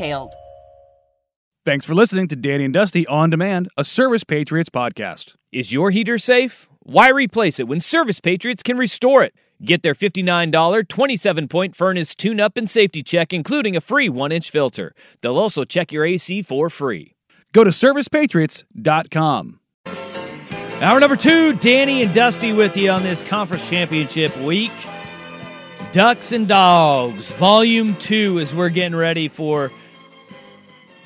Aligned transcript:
details. 0.00 0.32
Thanks 1.64 1.84
for 1.84 1.94
listening 1.94 2.26
to 2.28 2.36
Danny 2.36 2.64
and 2.64 2.72
Dusty 2.74 3.06
On 3.06 3.28
Demand, 3.28 3.68
a 3.76 3.84
Service 3.84 4.24
Patriots 4.24 4.70
podcast. 4.70 5.34
Is 5.52 5.72
your 5.72 5.90
heater 5.90 6.16
safe? 6.16 6.68
Why 6.80 7.10
replace 7.10 7.60
it 7.60 7.68
when 7.68 7.80
Service 7.80 8.18
Patriots 8.18 8.62
can 8.62 8.78
restore 8.78 9.22
it? 9.22 9.34
Get 9.62 9.82
their 9.82 9.94
$59 9.94 10.88
27 10.88 11.48
point 11.48 11.76
furnace 11.76 12.14
tune 12.14 12.40
up 12.40 12.56
and 12.56 12.68
safety 12.68 13.02
check, 13.02 13.34
including 13.34 13.76
a 13.76 13.80
free 13.82 14.08
one 14.08 14.32
inch 14.32 14.50
filter. 14.50 14.94
They'll 15.20 15.36
also 15.36 15.64
check 15.64 15.92
your 15.92 16.06
AC 16.06 16.40
for 16.42 16.70
free. 16.70 17.14
Go 17.52 17.62
to 17.64 17.70
ServicePatriots.com. 17.70 19.60
Hour 20.80 20.98
number 20.98 21.16
two, 21.16 21.52
Danny 21.56 22.02
and 22.02 22.14
Dusty 22.14 22.54
with 22.54 22.74
you 22.74 22.90
on 22.90 23.02
this 23.02 23.20
conference 23.20 23.68
championship 23.68 24.34
week. 24.38 24.72
Ducks 25.92 26.30
and 26.30 26.46
Dogs, 26.46 27.32
Volume 27.32 27.94
2, 27.96 28.38
as 28.38 28.54
we're 28.54 28.68
getting 28.68 28.96
ready 28.96 29.26
for 29.26 29.70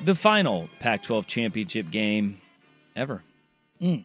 the 0.04 0.14
final 0.14 0.68
Pac 0.80 1.02
12 1.02 1.26
championship 1.26 1.90
game 1.90 2.40
ever. 2.94 3.22
Mm. 3.80 4.04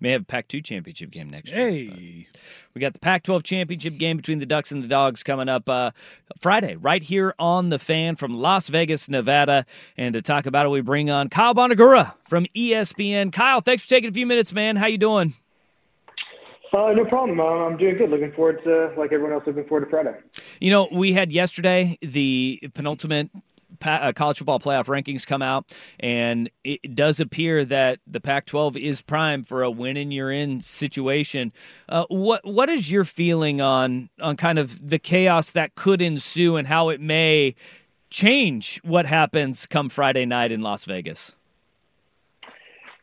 May 0.00 0.10
have 0.10 0.22
a 0.22 0.24
Pac 0.24 0.48
2 0.48 0.60
championship 0.62 1.10
game 1.10 1.30
next 1.30 1.50
hey. 1.50 1.78
year. 1.80 1.92
Hey. 1.92 2.28
We 2.74 2.80
got 2.80 2.92
the 2.92 2.98
Pac 2.98 3.22
12 3.22 3.44
championship 3.44 3.98
game 3.98 4.16
between 4.16 4.38
the 4.38 4.46
Ducks 4.46 4.72
and 4.72 4.82
the 4.82 4.88
Dogs 4.88 5.22
coming 5.22 5.48
up 5.48 5.68
uh, 5.68 5.92
Friday, 6.40 6.76
right 6.76 7.02
here 7.02 7.34
on 7.38 7.68
The 7.68 7.78
Fan 7.78 8.16
from 8.16 8.34
Las 8.34 8.68
Vegas, 8.68 9.08
Nevada. 9.08 9.64
And 9.96 10.14
to 10.14 10.22
talk 10.22 10.46
about 10.46 10.66
it, 10.66 10.70
we 10.70 10.80
bring 10.80 11.10
on 11.10 11.28
Kyle 11.28 11.54
Bonagura 11.54 12.14
from 12.26 12.46
ESPN. 12.46 13.32
Kyle, 13.32 13.60
thanks 13.60 13.84
for 13.84 13.90
taking 13.90 14.10
a 14.10 14.12
few 14.12 14.26
minutes, 14.26 14.52
man. 14.52 14.76
How 14.76 14.86
you 14.86 14.98
doing? 14.98 15.34
Uh, 16.72 16.92
no 16.92 17.04
problem. 17.04 17.38
Uh, 17.38 17.66
I'm 17.66 17.76
doing 17.76 17.98
good. 17.98 18.10
Looking 18.10 18.32
forward 18.32 18.64
to, 18.64 18.92
like 18.96 19.12
everyone 19.12 19.34
else, 19.34 19.44
looking 19.46 19.66
forward 19.66 19.84
to 19.84 19.90
Friday. 19.90 20.14
You 20.60 20.70
know, 20.70 20.88
we 20.90 21.12
had 21.12 21.30
yesterday 21.30 21.98
the 22.00 22.58
penultimate 22.74 23.28
uh, 23.84 24.12
college 24.14 24.38
football 24.38 24.58
playoff 24.58 24.86
rankings 24.86 25.26
come 25.26 25.42
out, 25.42 25.72
and 26.00 26.50
it 26.64 26.94
does 26.94 27.20
appear 27.20 27.64
that 27.64 27.98
the 28.06 28.20
Pac-12 28.20 28.76
is 28.76 29.02
prime 29.02 29.42
for 29.42 29.62
a 29.62 29.70
win 29.70 29.96
and 29.96 30.12
you're 30.12 30.30
in 30.30 30.60
situation. 30.60 31.52
Uh, 31.88 32.04
what 32.08 32.44
what 32.44 32.68
is 32.68 32.90
your 32.90 33.04
feeling 33.04 33.60
on 33.60 34.08
on 34.20 34.36
kind 34.36 34.58
of 34.58 34.88
the 34.88 34.98
chaos 34.98 35.50
that 35.52 35.74
could 35.74 36.02
ensue 36.02 36.56
and 36.56 36.66
how 36.68 36.88
it 36.88 37.00
may 37.00 37.54
change 38.10 38.80
what 38.84 39.06
happens 39.06 39.66
come 39.66 39.88
Friday 39.88 40.26
night 40.26 40.52
in 40.52 40.60
Las 40.60 40.84
Vegas? 40.84 41.34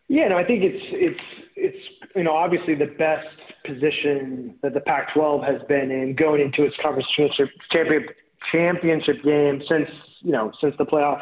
Yeah, 0.07 0.27
no, 0.27 0.37
I 0.37 0.43
think 0.43 0.63
it's 0.63 0.83
it's 0.91 1.19
it's 1.55 1.77
you 2.15 2.23
know 2.23 2.33
obviously 2.33 2.75
the 2.75 2.85
best 2.85 3.27
position 3.65 4.55
that 4.63 4.73
the 4.73 4.79
Pac-12 4.79 5.45
has 5.45 5.61
been 5.67 5.91
in 5.91 6.15
going 6.15 6.41
into 6.41 6.63
its 6.63 6.75
conference 6.81 7.07
championship 7.15 8.15
championship 8.51 9.23
game 9.23 9.61
since 9.69 9.89
you 10.21 10.31
know 10.31 10.51
since 10.61 10.75
the 10.77 10.85
playoff 10.85 11.21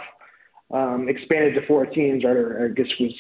um, 0.72 1.08
expanded 1.10 1.56
to 1.56 1.66
four 1.68 1.86
teams, 1.86 2.24
right? 2.24 2.36
Or 2.36 2.66
I 2.66 2.68
guess 2.70 2.88
was 3.00 3.14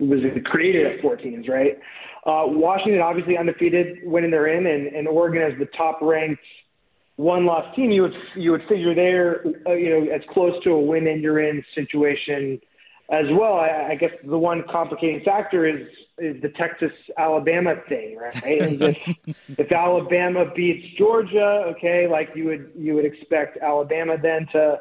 was 0.00 0.20
created 0.44 0.86
at 0.86 1.00
four 1.00 1.16
teams, 1.16 1.48
right? 1.48 1.78
Uh, 2.26 2.44
Washington 2.46 3.00
obviously 3.00 3.38
undefeated, 3.38 3.98
winning 4.02 4.30
their 4.30 4.48
in, 4.48 4.66
and, 4.66 4.88
and 4.88 5.08
Oregon 5.08 5.42
as 5.42 5.58
the 5.58 5.66
top 5.76 5.98
ranked 6.02 6.42
one 7.16 7.46
loss 7.46 7.74
team. 7.74 7.90
You 7.90 8.02
would 8.02 8.14
you 8.36 8.50
would 8.52 8.62
figure 8.68 8.94
they're 8.94 9.44
uh, 9.66 9.72
you 9.74 9.90
know 9.90 10.12
as 10.12 10.22
close 10.30 10.62
to 10.64 10.70
a 10.70 10.80
win 10.80 11.06
in 11.06 11.20
you're 11.20 11.40
in 11.40 11.64
situation 11.74 12.60
as 13.10 13.26
well. 13.30 13.54
I, 13.54 13.88
I 13.90 13.94
guess 13.94 14.10
the 14.24 14.38
one 14.38 14.64
complicating 14.70 15.22
factor 15.24 15.66
is 15.66 15.86
is 16.18 16.40
the 16.42 16.48
Texas 16.50 16.92
Alabama 17.16 17.76
thing, 17.88 18.16
right? 18.16 18.34
And 18.44 18.82
if, 18.82 18.96
if 19.56 19.72
Alabama 19.72 20.52
beats 20.54 20.96
Georgia, 20.98 21.64
okay, 21.76 22.08
like 22.08 22.30
you 22.34 22.44
would 22.46 22.72
you 22.76 22.94
would 22.94 23.04
expect 23.04 23.58
Alabama 23.58 24.16
then 24.20 24.46
to 24.52 24.80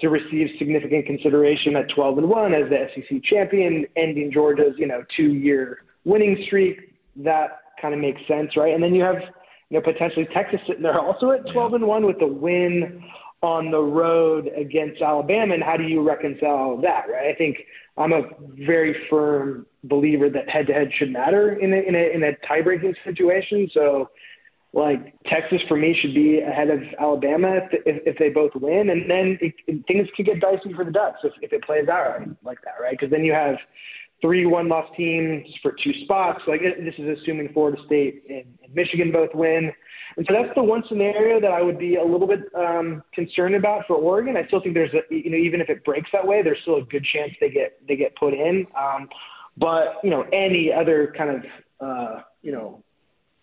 to 0.00 0.08
receive 0.08 0.48
significant 0.58 1.06
consideration 1.06 1.76
at 1.76 1.88
12 1.94 2.18
and 2.18 2.28
1 2.28 2.54
as 2.54 2.70
the 2.70 2.88
SEC 2.94 3.22
champion, 3.22 3.86
ending 3.96 4.32
Georgia's 4.32 4.74
you 4.76 4.86
know 4.86 5.04
two 5.16 5.34
year 5.34 5.84
winning 6.04 6.42
streak. 6.46 6.94
That 7.16 7.60
kind 7.80 7.94
of 7.94 8.00
makes 8.00 8.20
sense, 8.26 8.56
right? 8.56 8.74
And 8.74 8.82
then 8.82 8.94
you 8.94 9.02
have 9.02 9.20
you 9.70 9.78
know 9.78 9.80
potentially 9.80 10.26
Texas 10.34 10.60
sitting 10.66 10.82
there 10.82 11.00
also 11.00 11.30
at 11.30 11.50
12 11.52 11.74
and 11.74 11.86
1 11.86 12.06
with 12.06 12.18
the 12.18 12.26
win 12.26 13.02
on 13.44 13.70
the 13.70 13.80
road 13.80 14.48
against 14.56 15.02
Alabama, 15.02 15.52
and 15.52 15.62
how 15.62 15.76
do 15.76 15.84
you 15.84 16.00
reconcile 16.00 16.78
that, 16.80 17.04
right? 17.12 17.28
I 17.28 17.34
think 17.36 17.58
I'm 17.98 18.12
a 18.12 18.22
very 18.66 18.96
firm 19.10 19.66
believer 19.84 20.30
that 20.30 20.48
head 20.48 20.66
to 20.68 20.72
head 20.72 20.90
should 20.98 21.12
matter 21.12 21.52
in 21.52 21.72
a, 21.74 21.76
in 21.76 21.94
a, 21.94 22.14
in 22.14 22.22
a 22.22 22.32
tie 22.48 22.62
breaking 22.62 22.94
situation. 23.04 23.68
So, 23.74 24.08
like 24.74 25.14
Texas 25.26 25.60
for 25.68 25.76
me 25.76 25.96
should 26.00 26.14
be 26.14 26.40
ahead 26.40 26.68
of 26.68 26.80
Alabama 26.98 27.56
if, 27.56 27.82
if, 27.86 28.02
if 28.06 28.18
they 28.18 28.28
both 28.28 28.50
win, 28.56 28.90
and 28.90 29.08
then 29.08 29.38
it, 29.40 29.54
things 29.86 30.08
could 30.16 30.26
get 30.26 30.40
dicey 30.40 30.74
for 30.74 30.84
the 30.84 30.90
Ducks 30.90 31.18
if, 31.22 31.32
if 31.42 31.52
it 31.52 31.62
plays 31.64 31.88
out 31.88 32.20
like 32.42 32.58
that, 32.64 32.82
right? 32.82 32.90
Because 32.98 33.10
then 33.10 33.24
you 33.24 33.32
have 33.32 33.54
three 34.20 34.46
one 34.46 34.68
loss 34.68 34.88
teams 34.96 35.46
for 35.62 35.76
two 35.82 35.92
spots. 36.04 36.40
Like 36.48 36.60
this 36.60 36.94
is 36.98 37.18
assuming 37.18 37.52
Florida 37.52 37.80
State 37.86 38.24
and, 38.28 38.44
and 38.64 38.74
Michigan 38.74 39.12
both 39.12 39.30
win. 39.34 39.70
And 40.16 40.26
so 40.28 40.34
that's 40.34 40.54
the 40.56 40.62
one 40.62 40.82
scenario 40.88 41.40
that 41.40 41.50
I 41.50 41.62
would 41.62 41.78
be 41.78 41.96
a 41.96 42.04
little 42.04 42.26
bit 42.26 42.40
um, 42.56 43.02
concerned 43.12 43.54
about 43.54 43.84
for 43.86 43.96
Oregon. 43.96 44.36
I 44.36 44.46
still 44.46 44.60
think 44.60 44.74
there's 44.74 44.94
a, 44.94 45.14
you 45.14 45.30
know, 45.30 45.36
even 45.36 45.60
if 45.60 45.68
it 45.68 45.84
breaks 45.84 46.08
that 46.12 46.26
way, 46.26 46.42
there's 46.42 46.58
still 46.62 46.76
a 46.76 46.84
good 46.84 47.04
chance 47.12 47.32
they 47.40 47.50
get 47.50 47.78
they 47.86 47.96
get 47.96 48.16
put 48.16 48.34
in. 48.34 48.66
Um, 48.76 49.08
but 49.56 49.96
you 50.02 50.10
know, 50.10 50.24
any 50.32 50.72
other 50.72 51.12
kind 51.16 51.30
of 51.30 51.44
uh, 51.80 52.22
you 52.42 52.52
know, 52.52 52.82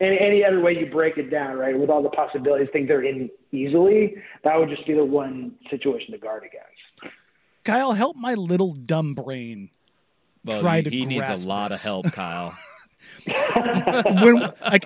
any, 0.01 0.19
any 0.19 0.43
other 0.43 0.59
way 0.59 0.77
you 0.77 0.87
break 0.87 1.17
it 1.17 1.29
down, 1.29 1.57
right, 1.57 1.77
with 1.77 1.89
all 1.89 2.01
the 2.01 2.09
possibilities, 2.09 2.67
think 2.73 2.87
they're 2.87 3.05
in 3.05 3.29
easily. 3.51 4.15
That 4.43 4.57
would 4.57 4.69
just 4.69 4.85
be 4.87 4.93
the 4.93 5.05
one 5.05 5.53
situation 5.69 6.11
to 6.11 6.17
guard 6.17 6.43
against. 6.43 7.15
Kyle, 7.63 7.93
help 7.93 8.17
my 8.17 8.33
little 8.33 8.73
dumb 8.73 9.13
brain. 9.13 9.69
Well, 10.43 10.59
try 10.61 10.77
he, 10.77 10.83
to 10.83 10.89
he 10.89 11.05
needs 11.05 11.29
a 11.29 11.47
lot 11.47 11.69
this. 11.69 11.79
of 11.79 11.85
help, 11.85 12.11
Kyle. 12.11 12.57
when 13.25 14.51
like 14.61 14.85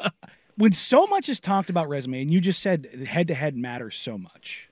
when 0.58 0.72
so 0.72 1.06
much 1.08 1.30
is 1.30 1.40
talked 1.40 1.70
about 1.70 1.88
resume, 1.88 2.22
and 2.22 2.32
you 2.32 2.42
just 2.42 2.62
said 2.62 2.86
head 3.08 3.28
to 3.30 3.34
head 3.34 3.56
matters 3.56 3.96
so 3.96 4.18
much. 4.18 4.70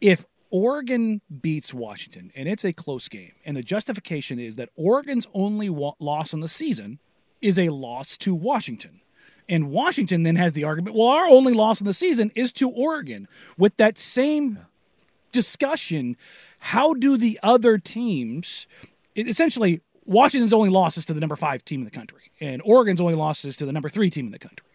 If 0.00 0.24
Oregon 0.50 1.20
beats 1.40 1.72
Washington 1.72 2.30
and 2.36 2.48
it's 2.48 2.64
a 2.64 2.72
close 2.72 3.08
game, 3.08 3.32
and 3.44 3.56
the 3.56 3.62
justification 3.62 4.38
is 4.38 4.56
that 4.56 4.68
Oregon's 4.76 5.26
only 5.34 5.70
wa- 5.70 5.94
loss 5.98 6.32
in 6.32 6.40
the 6.40 6.48
season 6.48 6.98
is 7.40 7.58
a 7.58 7.70
loss 7.70 8.16
to 8.18 8.34
Washington. 8.34 9.00
And 9.48 9.70
Washington 9.70 10.22
then 10.22 10.36
has 10.36 10.52
the 10.52 10.64
argument, 10.64 10.96
well, 10.96 11.08
our 11.08 11.26
only 11.26 11.52
loss 11.52 11.80
in 11.80 11.86
the 11.86 11.94
season 11.94 12.30
is 12.34 12.52
to 12.54 12.70
Oregon. 12.70 13.28
With 13.58 13.76
that 13.76 13.98
same 13.98 14.58
discussion, 15.32 16.16
how 16.60 16.94
do 16.94 17.16
the 17.16 17.38
other 17.42 17.78
teams 17.78 18.66
essentially 19.16 19.80
Washington's 20.04 20.52
only 20.52 20.70
losses 20.70 21.06
to 21.06 21.12
the 21.12 21.20
number 21.20 21.36
five 21.36 21.64
team 21.64 21.80
in 21.80 21.84
the 21.84 21.90
country, 21.90 22.30
and 22.40 22.62
Oregon's 22.64 23.00
only 23.00 23.14
losses 23.14 23.56
to 23.58 23.66
the 23.66 23.72
number 23.72 23.88
three 23.88 24.10
team 24.10 24.26
in 24.26 24.32
the 24.32 24.38
country 24.38 24.66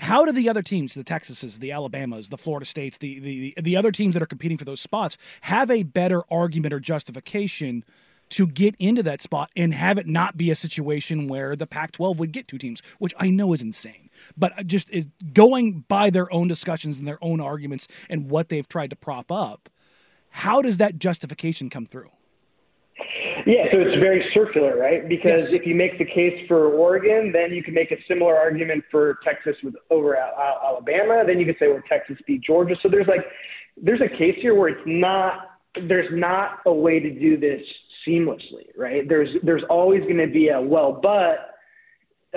how 0.00 0.24
do 0.24 0.32
the 0.32 0.48
other 0.48 0.62
teams, 0.62 0.94
the 0.94 1.04
Texases, 1.04 1.58
the 1.58 1.72
Alabamas, 1.72 2.28
the 2.28 2.38
Florida 2.38 2.66
States, 2.66 2.98
the, 2.98 3.18
the 3.20 3.54
the 3.60 3.76
other 3.76 3.92
teams 3.92 4.14
that 4.14 4.22
are 4.22 4.26
competing 4.26 4.56
for 4.56 4.64
those 4.64 4.80
spots, 4.80 5.16
have 5.42 5.70
a 5.70 5.82
better 5.82 6.22
argument 6.30 6.72
or 6.72 6.80
justification 6.80 7.84
to 8.30 8.46
get 8.46 8.74
into 8.78 9.02
that 9.02 9.22
spot 9.22 9.50
and 9.56 9.72
have 9.74 9.98
it 9.98 10.06
not 10.06 10.36
be 10.36 10.50
a 10.50 10.54
situation 10.54 11.28
where 11.28 11.56
the 11.56 11.66
Pac-12 11.66 12.16
would 12.18 12.32
get 12.32 12.48
two 12.48 12.58
teams, 12.58 12.82
which 12.98 13.14
I 13.18 13.30
know 13.30 13.52
is 13.52 13.62
insane, 13.62 14.10
but 14.36 14.58
uh, 14.58 14.62
just 14.62 14.90
is 14.90 15.06
going 15.32 15.84
by 15.88 16.10
their 16.10 16.32
own 16.32 16.48
discussions 16.48 16.98
and 16.98 17.06
their 17.08 17.22
own 17.22 17.40
arguments 17.40 17.88
and 18.10 18.30
what 18.30 18.48
they've 18.48 18.68
tried 18.68 18.90
to 18.90 18.96
prop 18.96 19.30
up. 19.32 19.68
how 20.30 20.60
does 20.60 20.76
that 20.78 20.98
justification 20.98 21.70
come 21.70 21.86
through? 21.86 22.10
Yeah, 23.46 23.64
so 23.72 23.78
it's 23.80 23.98
very 23.98 24.22
circular, 24.34 24.76
right? 24.76 25.08
Because 25.08 25.52
Yes. 25.52 25.60
if 25.60 25.66
you 25.66 25.74
make 25.74 25.96
the 25.98 26.04
case 26.04 26.46
for 26.46 26.68
Oregon, 26.68 27.32
then 27.32 27.52
you 27.52 27.62
can 27.62 27.72
make 27.72 27.90
a 27.90 27.96
similar 28.06 28.36
argument 28.36 28.84
for 28.90 29.18
Texas 29.24 29.56
with 29.62 29.74
over 29.90 30.16
Al- 30.16 30.34
Al- 30.36 30.60
Alabama. 30.68 31.24
Then 31.26 31.38
you 31.38 31.46
could 31.46 31.56
say, 31.58 31.68
well, 31.68 31.82
Texas 31.88 32.18
beat 32.26 32.42
Georgia. 32.42 32.76
So 32.82 32.88
there's 32.90 33.06
like, 33.06 33.24
there's 33.80 34.02
a 34.02 34.08
case 34.08 34.36
here 34.42 34.54
where 34.54 34.68
it's 34.68 34.82
not, 34.86 35.58
there's 35.88 36.10
not 36.12 36.58
a 36.66 36.72
way 36.72 37.00
to 37.00 37.08
do 37.10 37.38
this 37.38 37.62
seamlessly, 38.06 38.66
right? 38.76 39.08
There's, 39.08 39.30
there's 39.42 39.64
always 39.70 40.02
going 40.02 40.18
to 40.18 40.26
be 40.26 40.48
a 40.48 40.60
well, 40.60 40.98
but 41.02 41.54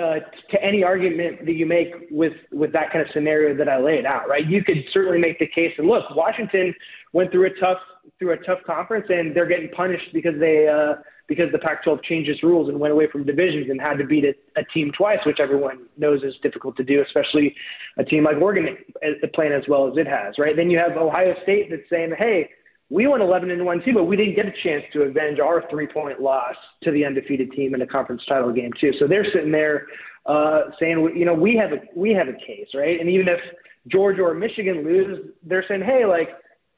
uh, 0.00 0.20
to 0.50 0.62
any 0.62 0.82
argument 0.82 1.44
that 1.44 1.52
you 1.52 1.66
make 1.66 1.92
with 2.10 2.32
with 2.50 2.72
that 2.72 2.90
kind 2.90 3.02
of 3.02 3.08
scenario 3.12 3.54
that 3.54 3.68
I 3.68 3.78
laid 3.78 4.06
out, 4.06 4.26
right? 4.26 4.46
You 4.46 4.64
could 4.64 4.78
certainly 4.92 5.18
make 5.18 5.38
the 5.38 5.46
case. 5.46 5.72
And 5.76 5.86
look, 5.86 6.04
Washington 6.16 6.74
went 7.12 7.30
through 7.30 7.46
a 7.46 7.60
tough 7.60 7.78
through 8.18 8.32
a 8.32 8.38
tough 8.38 8.60
conference, 8.66 9.06
and 9.10 9.36
they're 9.36 9.46
getting 9.46 9.68
punished 9.68 10.08
because 10.14 10.38
they 10.40 10.66
uh, 10.66 10.94
because 11.28 11.52
the 11.52 11.58
Pac-12 11.58 12.02
changed 12.04 12.30
its 12.30 12.42
rules 12.42 12.68
and 12.70 12.80
went 12.80 12.92
away 12.92 13.06
from 13.06 13.24
divisions 13.24 13.68
and 13.68 13.80
had 13.80 13.98
to 13.98 14.04
beat 14.04 14.24
a, 14.24 14.34
a 14.58 14.64
team 14.72 14.92
twice, 14.96 15.20
which 15.26 15.40
everyone 15.40 15.86
knows 15.98 16.22
is 16.22 16.34
difficult 16.42 16.76
to 16.76 16.84
do, 16.84 17.02
especially 17.02 17.54
a 17.98 18.04
team 18.04 18.24
like 18.24 18.36
Oregon 18.38 18.76
uh, 19.04 19.26
playing 19.34 19.52
as 19.52 19.62
well 19.68 19.86
as 19.88 19.96
it 19.98 20.06
has, 20.06 20.38
right? 20.38 20.56
Then 20.56 20.70
you 20.70 20.78
have 20.78 20.96
Ohio 20.96 21.34
State 21.42 21.68
that's 21.70 21.88
saying, 21.90 22.14
hey 22.18 22.48
we 22.92 23.06
won 23.06 23.22
11 23.22 23.50
and 23.50 23.64
1 23.64 23.82
too, 23.86 23.94
but 23.94 24.04
we 24.04 24.16
didn't 24.16 24.36
get 24.36 24.44
a 24.44 24.52
chance 24.62 24.84
to 24.92 25.02
avenge 25.02 25.40
our 25.40 25.64
three 25.70 25.86
point 25.86 26.20
loss 26.20 26.54
to 26.82 26.90
the 26.90 27.06
undefeated 27.06 27.50
team 27.52 27.74
in 27.74 27.80
a 27.80 27.86
conference 27.86 28.22
title 28.28 28.52
game 28.52 28.70
too. 28.78 28.92
So 28.98 29.06
they're 29.06 29.24
sitting 29.32 29.50
there 29.50 29.86
uh, 30.26 30.64
saying, 30.78 31.14
you 31.16 31.24
know, 31.24 31.32
we 31.32 31.56
have 31.56 31.72
a 31.72 31.80
we 31.96 32.12
have 32.12 32.28
a 32.28 32.34
case, 32.34 32.68
right? 32.74 33.00
And 33.00 33.08
even 33.08 33.28
if 33.28 33.40
Georgia 33.88 34.22
or 34.22 34.34
Michigan 34.34 34.84
lose, 34.84 35.30
they're 35.42 35.64
saying, 35.66 35.80
hey, 35.80 36.04
like 36.04 36.28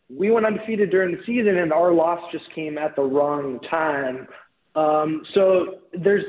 we 0.09 0.31
went 0.31 0.47
undefeated 0.47 0.91
during 0.91 1.17
the 1.17 1.23
season 1.27 1.59
and 1.59 1.73
our 1.73 1.93
loss 1.93 2.21
just 2.31 2.45
came 2.55 2.79
at 2.79 2.95
the 2.95 3.03
wrong 3.03 3.59
time. 3.69 4.29
Um, 4.77 5.23
so 5.35 5.81
there's 6.01 6.25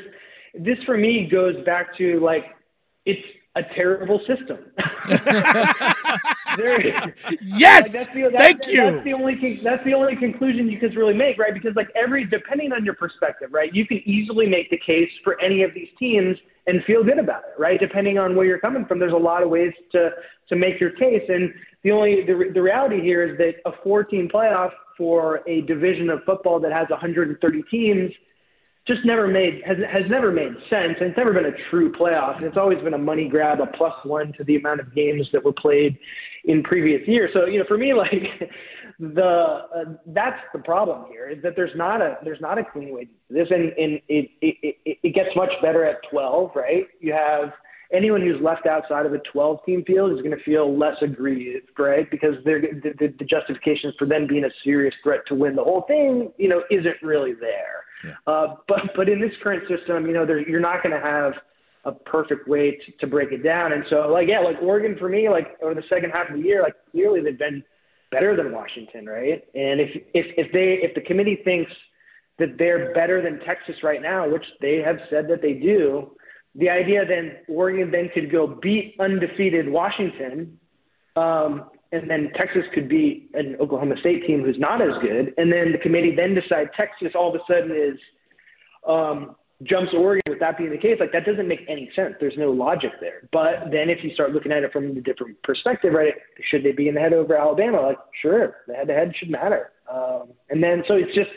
this 0.56 0.78
for 0.88 0.98
me 0.98 1.30
goes 1.31 1.64
back 1.64 1.96
to 2.00 2.20
like 2.22 2.46
it's 3.06 3.22
a 3.56 3.63
terrible 3.75 4.19
system. 4.28 4.57
Yes, 7.42 7.84
like, 7.84 7.92
that's 7.92 8.13
the, 8.13 8.31
thank 8.36 8.68
you. 8.68 8.92
That's 8.92 9.04
the 9.04 9.13
only 9.13 9.56
that's 9.57 9.84
the 9.84 9.94
only 9.94 10.16
conclusion 10.16 10.69
you 10.69 10.80
can 10.80 10.94
really 10.96 11.13
make, 11.13 11.38
right? 11.38 11.54
Because 11.54 11.75
like 11.75 11.90
every 11.96 12.25
depending 12.25 12.72
on 12.72 12.84
your 12.84 12.94
perspective, 12.96 13.50
right, 13.52 13.74
you 13.74 13.86
can 13.86 13.98
easily 14.06 14.48
make 14.48 14.69
the 14.69 14.78
case 14.78 15.10
for 15.24 15.40
any 15.42 15.63
of 15.63 15.74
these 15.74 15.90
teams 15.98 16.38
and 16.68 16.84
feel 16.86 17.04
good 17.04 17.19
about 17.19 17.44
it, 17.44 17.60
right? 17.60 17.80
Depending 17.80 18.18
on 18.18 18.36
where 18.36 18.46
you're 18.46 18.60
coming 18.60 18.86
from, 18.86 19.00
there's 19.00 19.13
a 19.13 19.18
lot 19.18 19.44
of 19.44 19.50
ways 19.50 19.74
to 19.94 20.12
to 20.50 20.56
make 20.56 20.80
your 20.80 20.92
case, 20.92 21.24
and 21.30 21.54
the 21.84 21.92
only 21.92 22.24
the, 22.24 22.52
the 22.54 22.62
reality 22.62 23.02
here 23.02 23.24
is 23.24 23.38
that 23.38 23.56
a 23.66 23.72
four 23.84 24.04
team 24.04 24.28
playoff 24.28 24.72
for 24.98 25.42
a 25.48 25.62
division 25.62 26.10
of 26.10 26.24
football 26.25 26.60
that 26.60 26.72
has 26.72 26.90
130 26.90 27.63
teams 27.69 28.12
just 28.88 29.04
never 29.04 29.28
made 29.28 29.64
has 29.66 29.78
has 29.92 30.10
never 30.10 30.32
made 30.32 30.54
sense, 30.70 30.96
and 31.00 31.10
it's 31.10 31.18
never 31.18 31.34
been 31.34 31.46
a 31.46 31.70
true 31.70 31.92
playoff. 31.92 32.38
And 32.38 32.46
it's 32.46 32.58
always 32.58 32.80
been 32.80 32.94
a 32.94 33.00
money 33.00 33.28
grab, 33.28 33.60
a 33.60 33.68
plus 33.68 33.94
one 34.04 34.32
to 34.34 34.44
the 34.44 34.58
amount 34.58 34.80
of 34.80 34.94
games 34.94 35.28
that 35.34 35.44
were 35.44 35.54
played 35.54 35.98
in 36.44 36.62
previous 36.62 37.08
years. 37.08 37.32
So 37.34 37.46
you 37.46 37.60
know, 37.60 37.66
for 37.68 37.78
me, 37.78 37.94
like 37.96 38.52
the 39.00 39.24
uh, 39.24 39.94
that's 40.08 40.40
the 40.54 40.60
problem 40.60 41.10
here 41.10 41.30
is 41.30 41.42
that 41.42 41.56
there's 41.56 41.76
not 41.76 42.02
a 42.02 42.18
there's 42.24 42.42
not 42.42 42.60
a 42.60 42.64
clean 42.64 42.94
way 42.94 43.06
to 43.06 43.12
do 43.30 43.36
this, 43.36 43.48
and 43.50 43.74
and 43.74 44.02
it 44.08 44.30
it, 44.42 44.76
it 44.86 44.98
it 45.02 45.16
gets 45.16 45.36
much 45.36 45.52
better 45.62 45.84
at 45.84 45.98
12, 46.12 46.52
right? 46.56 46.86
You 47.00 47.14
have 47.14 47.54
anyone 47.92 48.22
who's 48.22 48.42
left 48.42 48.68
outside 48.68 49.06
of 49.06 49.14
a 49.14 49.20
12 49.31 49.60
team 49.66 49.84
field 49.86 50.12
is 50.12 50.20
going 50.20 50.36
to 50.36 50.44
feel 50.44 50.78
less 50.78 50.96
aggrieved, 51.02 51.70
right? 51.78 52.10
Because 52.10 52.34
they're, 52.44 52.62
the, 52.62 52.94
the, 53.00 53.14
the 53.20 53.26
justifications 53.26 53.94
for 53.98 54.06
them 54.06 54.28
being 54.28 54.44
a 54.44 54.50
serious 54.64 54.94
threat 55.04 55.22
to 55.28 55.36
win 55.36 55.56
the 55.56 55.64
whole 55.64 55.84
thing, 55.88 56.31
you 56.38 56.50
know, 56.50 56.64
isn't 56.72 56.96
really 57.02 57.34
there. 57.34 57.85
Uh, 58.28 58.56
but 58.68 58.80
but 58.96 59.10
in 59.10 59.19
this 59.19 59.31
current 59.42 59.63
system, 59.68 60.06
you 60.06 60.13
know, 60.13 60.25
there, 60.25 60.48
you're 60.48 60.60
not 60.60 60.84
going 60.84 60.94
to 60.94 61.06
have 61.06 61.34
a 61.86 61.92
perfect 61.92 62.48
way 62.48 62.72
to, 62.72 62.92
to 63.00 63.07
break 63.07 63.31
it 63.31 63.44
down. 63.44 63.74
And 63.74 63.84
so, 63.90 64.10
like, 64.12 64.28
yeah, 64.28 64.40
like 64.40 64.57
Oregon 64.62 64.98
for 64.98 65.07
me, 65.07 65.30
like 65.30 65.57
over 65.62 65.75
the 65.75 65.84
second 65.90 66.12
half 66.12 66.30
of 66.30 66.36
the 66.36 66.42
year, 66.42 66.62
like 66.63 66.75
clearly 66.92 67.22
they've 67.22 67.38
been 67.38 67.63
better 68.12 68.36
than 68.36 68.52
Washington, 68.52 69.06
right? 69.06 69.44
And 69.54 69.80
if 69.80 69.90
if 70.13 70.25
if 70.38 70.52
they 70.52 70.80
if 70.81 70.96
the 70.96 71.02
committee 71.02 71.40
thinks 71.44 71.72
that 72.40 72.57
they're 72.57 72.94
better 72.94 73.22
than 73.22 73.40
Texas 73.46 73.75
right 73.84 74.02
now, 74.02 74.28
which 74.30 74.44
they 74.62 74.78
have 74.78 74.98
said 75.10 75.28
that 75.30 75.42
they 75.42 75.54
do, 75.54 76.12
the 76.56 76.69
idea 76.69 77.06
then 77.06 77.38
Oregon 77.48 77.92
then 77.92 78.10
could 78.13 78.31
go 78.31 78.48
beat 78.48 78.96
undefeated 79.00 79.69
Washington, 79.69 80.60
um, 81.16 81.69
and 82.01 82.09
then 82.09 82.31
Texas 82.36 82.63
could 82.74 82.88
beat 82.89 83.30
an 83.33 83.56
Oklahoma 83.59 83.95
State 84.00 84.25
team 84.25 84.44
who's 84.44 84.59
not 84.59 84.81
as 84.81 84.92
good, 85.01 85.33
and 85.38 85.51
then 85.51 85.71
the 85.71 85.77
committee 85.77 86.15
then 86.15 86.36
decide 86.36 86.69
Texas 86.75 87.13
all 87.15 87.33
of 87.33 87.36
a 87.36 87.44
sudden 87.51 87.71
is 87.71 88.00
um, 88.88 89.36
jumps 89.63 89.94
Oregon 89.94 90.21
with 90.27 90.39
that 90.39 90.57
being 90.57 90.71
the 90.71 90.77
case. 90.77 90.97
Like 91.00 91.12
that 91.13 91.25
doesn't 91.25 91.47
make 91.47 91.62
any 91.68 91.89
sense. 91.95 92.15
There's 92.19 92.38
no 92.38 92.51
logic 92.51 92.92
there. 93.00 93.27
But 93.31 93.71
then 93.71 93.89
if 93.89 94.03
you 94.03 94.13
start 94.13 94.33
looking 94.33 94.51
at 94.51 94.63
it 94.63 94.71
from 94.71 94.97
a 94.97 95.01
different 95.01 95.42
perspective, 95.44 95.94
right? 95.94 96.13
Should 96.50 96.63
they 96.63 96.71
be 96.71 96.88
in 96.88 96.95
the 96.95 97.01
head 97.01 97.13
over 97.13 97.38
Alabama? 97.38 97.81
Like 97.81 97.97
sure, 98.21 98.57
the 98.68 98.74
head 98.74 98.88
to 98.88 98.94
head 98.94 99.15
should 99.15 99.30
matter. 99.30 99.71
Um, 99.92 100.30
and 100.50 100.63
then 100.63 100.83
so 100.88 100.95
it's 100.95 101.13
just 101.15 101.31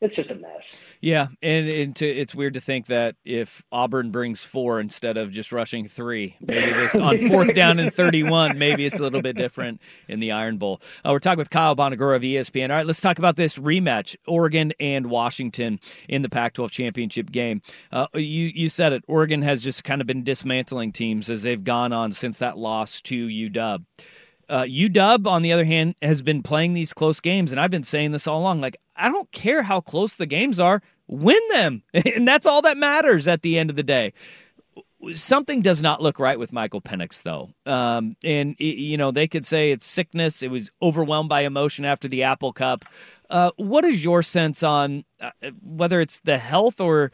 it's 0.00 0.14
just 0.16 0.30
a 0.30 0.34
mess. 0.34 0.62
Yeah, 1.00 1.28
and, 1.42 1.68
and 1.68 1.96
to, 1.96 2.06
it's 2.06 2.34
weird 2.34 2.54
to 2.54 2.60
think 2.60 2.86
that 2.86 3.16
if 3.24 3.62
Auburn 3.72 4.10
brings 4.10 4.42
four 4.42 4.80
instead 4.80 5.16
of 5.16 5.30
just 5.30 5.52
rushing 5.52 5.88
three, 5.88 6.36
maybe 6.40 6.72
this 6.72 6.94
on 6.94 7.18
fourth 7.28 7.54
down 7.54 7.78
and 7.78 7.92
thirty-one, 7.92 8.58
maybe 8.58 8.84
it's 8.86 8.98
a 8.98 9.02
little 9.02 9.22
bit 9.22 9.36
different 9.36 9.80
in 10.08 10.20
the 10.20 10.32
Iron 10.32 10.58
Bowl. 10.58 10.80
Uh, 11.04 11.10
we're 11.12 11.18
talking 11.18 11.38
with 11.38 11.50
Kyle 11.50 11.76
Bonagura 11.76 12.16
of 12.16 12.22
ESPN. 12.22 12.70
All 12.70 12.76
right, 12.76 12.86
let's 12.86 13.00
talk 13.00 13.18
about 13.18 13.36
this 13.36 13.58
rematch: 13.58 14.16
Oregon 14.26 14.72
and 14.80 15.06
Washington 15.06 15.80
in 16.08 16.22
the 16.22 16.28
Pac-12 16.28 16.70
championship 16.70 17.30
game. 17.30 17.62
Uh, 17.92 18.06
you 18.14 18.50
you 18.54 18.68
said 18.68 18.92
it. 18.92 19.04
Oregon 19.08 19.42
has 19.42 19.62
just 19.62 19.84
kind 19.84 20.00
of 20.00 20.06
been 20.06 20.24
dismantling 20.24 20.92
teams 20.92 21.30
as 21.30 21.42
they've 21.42 21.64
gone 21.64 21.92
on 21.92 22.12
since 22.12 22.38
that 22.38 22.58
loss 22.58 23.00
to 23.02 23.28
UW. 23.28 23.84
Uh, 24.50 24.64
UW, 24.64 25.26
on 25.26 25.42
the 25.42 25.52
other 25.52 25.64
hand, 25.64 25.94
has 26.02 26.22
been 26.22 26.42
playing 26.42 26.74
these 26.74 26.92
close 26.92 27.20
games, 27.20 27.52
and 27.52 27.60
I've 27.60 27.70
been 27.70 27.84
saying 27.84 28.10
this 28.10 28.26
all 28.26 28.40
along. 28.40 28.60
Like, 28.60 28.76
I 28.96 29.08
don't 29.08 29.30
care 29.30 29.62
how 29.62 29.80
close 29.80 30.16
the 30.16 30.26
games 30.26 30.58
are, 30.58 30.82
win 31.06 31.40
them, 31.52 31.82
and 31.94 32.26
that's 32.26 32.46
all 32.46 32.60
that 32.62 32.76
matters 32.76 33.28
at 33.28 33.42
the 33.42 33.58
end 33.58 33.70
of 33.70 33.76
the 33.76 33.84
day. 33.84 34.12
Something 35.14 35.62
does 35.62 35.80
not 35.80 36.02
look 36.02 36.18
right 36.18 36.38
with 36.38 36.52
Michael 36.52 36.82
Penix, 36.82 37.22
though. 37.22 37.50
Um, 37.64 38.16
and, 38.22 38.54
you 38.58 38.98
know, 38.98 39.10
they 39.10 39.26
could 39.26 39.46
say 39.46 39.70
it's 39.70 39.86
sickness. 39.86 40.42
It 40.42 40.50
was 40.50 40.70
overwhelmed 40.82 41.30
by 41.30 41.42
emotion 41.42 41.86
after 41.86 42.06
the 42.06 42.24
Apple 42.24 42.52
Cup. 42.52 42.84
Uh, 43.30 43.50
what 43.56 43.86
is 43.86 44.04
your 44.04 44.22
sense 44.22 44.62
on 44.62 45.04
uh, 45.20 45.30
whether 45.62 46.02
it's 46.02 46.20
the 46.20 46.36
health 46.36 46.82
or 46.82 47.12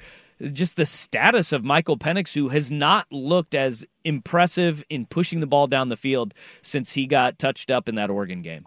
just 0.53 0.77
the 0.77 0.87
status 0.87 1.53
of 1.53 1.65
Michael 1.65 1.97
Penix, 1.97 2.35
who 2.35 2.49
has 2.49 2.71
not 2.71 3.11
looked 3.11 3.55
as 3.55 3.85
impressive 4.05 4.85
in 4.89 5.07
pushing 5.07 5.41
the 5.41 5.47
ball 5.47 5.67
down 5.67 5.89
the 5.89 5.97
field 5.97 6.35
since 6.63 6.93
he 6.93 7.07
got 7.07 7.39
touched 7.39 7.71
up 7.71 7.89
in 7.89 7.95
that 7.95 8.11
Oregon 8.11 8.43
game. 8.43 8.67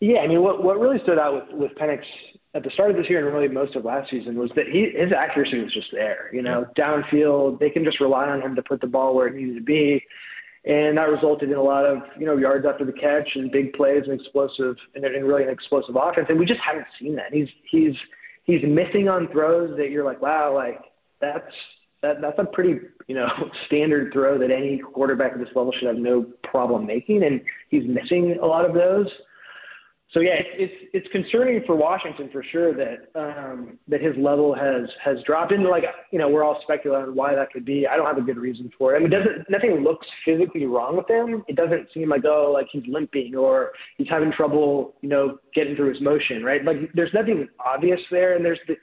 Yeah, 0.00 0.18
I 0.18 0.26
mean, 0.26 0.42
what 0.42 0.62
what 0.62 0.78
really 0.78 0.98
stood 1.02 1.18
out 1.18 1.34
with 1.34 1.58
with 1.58 1.78
Penix 1.78 2.02
at 2.54 2.62
the 2.62 2.70
start 2.70 2.90
of 2.90 2.96
this 2.96 3.08
year 3.08 3.24
and 3.24 3.34
really 3.34 3.52
most 3.52 3.74
of 3.74 3.84
last 3.84 4.10
season 4.10 4.38
was 4.38 4.50
that 4.54 4.66
he 4.66 4.92
his 4.94 5.12
accuracy 5.12 5.60
was 5.60 5.72
just 5.72 5.88
there. 5.92 6.28
You 6.32 6.42
know, 6.42 6.66
downfield, 6.76 7.58
they 7.58 7.70
can 7.70 7.84
just 7.84 8.00
rely 8.00 8.28
on 8.28 8.42
him 8.42 8.54
to 8.54 8.62
put 8.62 8.80
the 8.80 8.86
ball 8.86 9.14
where 9.14 9.28
it 9.28 9.34
needed 9.34 9.56
to 9.56 9.62
be, 9.62 10.04
and 10.64 10.98
that 10.98 11.08
resulted 11.08 11.50
in 11.50 11.56
a 11.56 11.62
lot 11.62 11.84
of 11.84 12.02
you 12.18 12.26
know 12.26 12.36
yards 12.36 12.66
after 12.66 12.84
the 12.84 12.92
catch 12.92 13.28
and 13.34 13.50
big 13.50 13.72
plays 13.72 14.02
and 14.06 14.20
explosive 14.20 14.76
and, 14.94 15.04
and 15.04 15.26
really 15.26 15.42
an 15.42 15.48
explosive 15.48 15.96
offense. 15.96 16.26
And 16.28 16.38
we 16.38 16.46
just 16.46 16.60
haven't 16.60 16.86
seen 17.00 17.16
that. 17.16 17.32
He's 17.32 17.48
he's 17.70 17.94
he's 18.44 18.62
missing 18.62 19.08
on 19.08 19.28
throws 19.32 19.76
that 19.76 19.90
you're 19.90 20.04
like, 20.04 20.22
wow, 20.22 20.54
like 20.54 20.80
that's 21.20 21.52
that 22.02 22.20
that's 22.20 22.38
a 22.38 22.44
pretty 22.44 22.80
you 23.06 23.14
know 23.14 23.26
standard 23.66 24.12
throw 24.12 24.38
that 24.38 24.50
any 24.50 24.78
quarterback 24.78 25.32
at 25.32 25.38
this 25.38 25.48
level 25.54 25.72
should 25.78 25.88
have 25.88 25.96
no 25.96 26.26
problem 26.44 26.86
making, 26.86 27.24
and 27.24 27.40
he's 27.68 27.84
missing 27.88 28.38
a 28.40 28.46
lot 28.46 28.68
of 28.68 28.74
those. 28.74 29.08
So 30.14 30.20
yeah, 30.20 30.34
it's 30.38 30.48
it's, 30.72 30.90
it's 30.94 31.08
concerning 31.12 31.60
for 31.66 31.74
Washington 31.74 32.30
for 32.32 32.44
sure 32.52 32.72
that 32.72 33.10
um, 33.16 33.78
that 33.88 34.00
his 34.00 34.14
level 34.16 34.54
has 34.54 34.88
has 35.04 35.16
dropped. 35.26 35.50
And 35.50 35.64
like 35.64 35.82
you 36.12 36.20
know, 36.20 36.28
we're 36.28 36.44
all 36.44 36.60
speculating 36.62 37.16
why 37.16 37.34
that 37.34 37.50
could 37.52 37.64
be. 37.64 37.84
I 37.90 37.96
don't 37.96 38.06
have 38.06 38.16
a 38.16 38.22
good 38.22 38.38
reason 38.38 38.70
for 38.78 38.94
it. 38.94 38.98
I 38.98 39.00
mean, 39.00 39.10
doesn't 39.10 39.50
nothing 39.50 39.82
looks 39.82 40.06
physically 40.24 40.66
wrong 40.66 40.96
with 40.96 41.10
him. 41.10 41.42
It 41.48 41.56
doesn't 41.56 41.88
seem 41.92 42.10
like 42.10 42.24
oh, 42.24 42.52
like 42.54 42.68
he's 42.70 42.84
limping 42.86 43.34
or 43.34 43.72
he's 43.98 44.06
having 44.08 44.30
trouble, 44.30 44.94
you 45.00 45.08
know, 45.08 45.38
getting 45.52 45.74
through 45.74 45.92
his 45.92 46.00
motion, 46.00 46.44
right? 46.44 46.64
Like 46.64 46.76
there's 46.94 47.12
nothing 47.12 47.48
obvious 47.58 48.00
there, 48.12 48.36
and 48.36 48.44
there's 48.44 48.60
the 48.68 48.76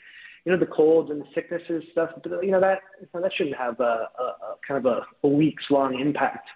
you 0.43 0.51
know 0.51 0.59
the 0.59 0.65
colds 0.65 1.11
and 1.11 1.21
the 1.21 1.25
sicknesses 1.33 1.81
stuff. 1.93 2.09
But 2.21 2.43
you 2.43 2.51
know 2.51 2.59
that 2.59 2.79
that 3.13 3.31
shouldn't 3.37 3.55
have 3.55 3.79
a, 3.79 4.09
a, 4.19 4.23
a 4.23 4.55
kind 4.67 4.85
of 4.85 4.85
a, 4.85 5.05
a 5.25 5.29
weeks 5.29 5.63
long 5.69 5.97
impact 5.97 6.49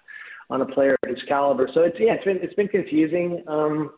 on 0.50 0.60
a 0.60 0.66
player 0.66 0.98
of 1.02 1.08
his 1.08 1.18
caliber. 1.26 1.66
So 1.72 1.80
it's 1.80 1.96
yeah, 1.98 2.12
it's 2.12 2.24
been 2.24 2.40
it's 2.42 2.54
been 2.54 2.68
confusing. 2.68 3.42
Um, 3.48 3.92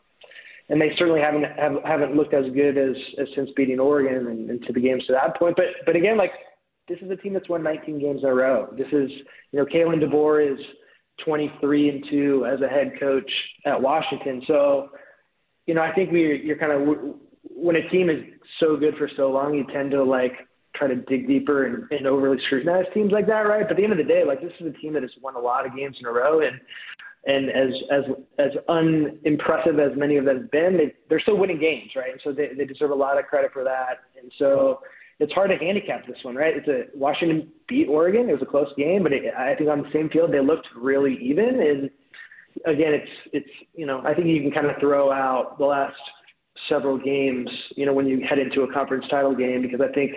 and 0.69 0.81
they 0.81 0.93
certainly 0.99 1.21
haven't 1.21 1.45
have, 1.45 1.83
haven't 1.85 2.15
looked 2.15 2.35
as 2.35 2.51
good 2.53 2.77
as, 2.77 2.97
as 3.19 3.29
since 3.35 3.51
beating 3.57 3.81
Oregon 3.81 4.27
and, 4.27 4.51
and 4.51 4.63
to 4.67 4.73
the 4.73 4.81
games 4.81 5.05
to 5.07 5.13
that 5.13 5.39
point. 5.39 5.57
But 5.57 5.67
but 5.87 5.97
again, 5.97 6.17
like 6.17 6.33
this 6.89 6.99
is 7.01 7.11
a 7.11 7.17
team 7.17 7.35
that's 7.35 7.49
won 7.49 7.63
19 7.63 7.99
games 7.99 8.23
in 8.23 8.29
a 8.29 8.35
row. 8.35 8.73
This 8.77 8.93
is 8.93 9.11
you 9.53 9.59
know 9.59 9.65
Kalen 9.65 10.03
DeBoer 10.03 10.53
is 10.53 10.65
23 11.25 11.89
and 11.89 12.05
two 12.09 12.47
as 12.47 12.61
a 12.61 12.69
head 12.69 12.93
coach 12.99 13.31
at 13.65 13.81
Washington. 13.81 14.43
So 14.47 14.91
you 15.67 15.75
know, 15.75 15.83
I 15.83 15.93
think 15.93 16.11
we 16.11 16.41
you're 16.43 16.59
kind 16.59 16.73
of 16.73 17.17
when 17.43 17.77
a 17.77 17.89
team 17.91 18.11
is 18.11 18.25
so 18.61 18.77
good 18.77 18.97
for 18.97 19.09
so 19.17 19.31
long, 19.31 19.55
you 19.55 19.67
tend 19.73 19.91
to 19.93 20.03
like 20.03 20.33
try 20.75 20.89
to 20.89 20.97
dig 20.97 21.27
deeper 21.27 21.67
and, 21.67 21.85
and 21.91 22.07
overly 22.07 22.39
scrutinize 22.47 22.85
teams 22.95 23.11
like 23.11 23.27
that, 23.27 23.41
right? 23.41 23.63
But 23.63 23.73
at 23.73 23.77
the 23.77 23.85
end 23.85 23.93
of 23.93 23.99
the 23.99 24.05
day, 24.05 24.25
like 24.25 24.41
this 24.41 24.53
is 24.61 24.67
a 24.67 24.79
team 24.79 24.93
that 24.95 25.03
has 25.03 25.11
won 25.21 25.35
a 25.35 25.41
lot 25.41 25.67
of 25.67 25.77
games 25.77 25.97
in 26.01 26.07
a 26.07 26.13
row, 26.13 26.41
and 26.41 26.61
and 27.27 27.51
as 27.51 27.71
as 27.91 28.05
as 28.39 28.51
unimpressive 28.69 29.79
as 29.79 29.97
many 29.97 30.17
of 30.17 30.25
them 30.25 30.43
have 30.43 30.51
been, 30.51 30.77
they 30.77 30.95
they're 31.09 31.21
still 31.21 31.37
winning 31.37 31.61
games, 31.61 31.91
right? 31.97 32.13
And 32.13 32.21
so 32.23 32.33
they 32.33 32.51
they 32.57 32.65
deserve 32.65 32.91
a 32.91 32.95
lot 32.95 33.19
of 33.19 33.27
credit 33.27 33.53
for 33.53 33.65
that. 33.65 34.01
And 34.21 34.31
so 34.39 34.81
it's 35.21 35.33
hard 35.33 35.51
to 35.51 35.57
handicap 35.57 36.07
this 36.07 36.17
one, 36.23 36.37
right? 36.37 36.55
It's 36.57 36.69
a 36.69 36.97
Washington 36.97 37.49
beat 37.69 37.89
Oregon. 37.89 38.29
It 38.29 38.33
was 38.33 38.43
a 38.43 38.47
close 38.47 38.73
game, 38.77 39.03
but 39.03 39.13
it, 39.13 39.35
I 39.35 39.55
think 39.57 39.69
on 39.69 39.83
the 39.83 39.91
same 39.93 40.09
field 40.11 40.33
they 40.33 40.41
looked 40.41 40.69
really 40.77 41.19
even. 41.21 41.61
And 41.61 41.91
again, 42.67 42.95
it's 42.95 43.11
it's 43.33 43.51
you 43.75 43.87
know 43.87 44.03
I 44.07 44.15
think 44.15 44.29
you 44.29 44.41
can 44.41 44.53
kind 44.53 44.67
of 44.67 44.77
throw 44.81 45.13
out 45.13 45.59
the 45.59 45.67
last 45.67 45.97
several 46.69 46.99
games, 46.99 47.49
you 47.77 47.87
know, 47.87 47.93
when 47.93 48.07
you 48.07 48.21
head 48.29 48.39
into 48.39 48.63
a 48.63 48.73
conference 48.73 49.05
title 49.11 49.35
game 49.35 49.63
because 49.63 49.81
I 49.81 49.93
think 49.93 50.13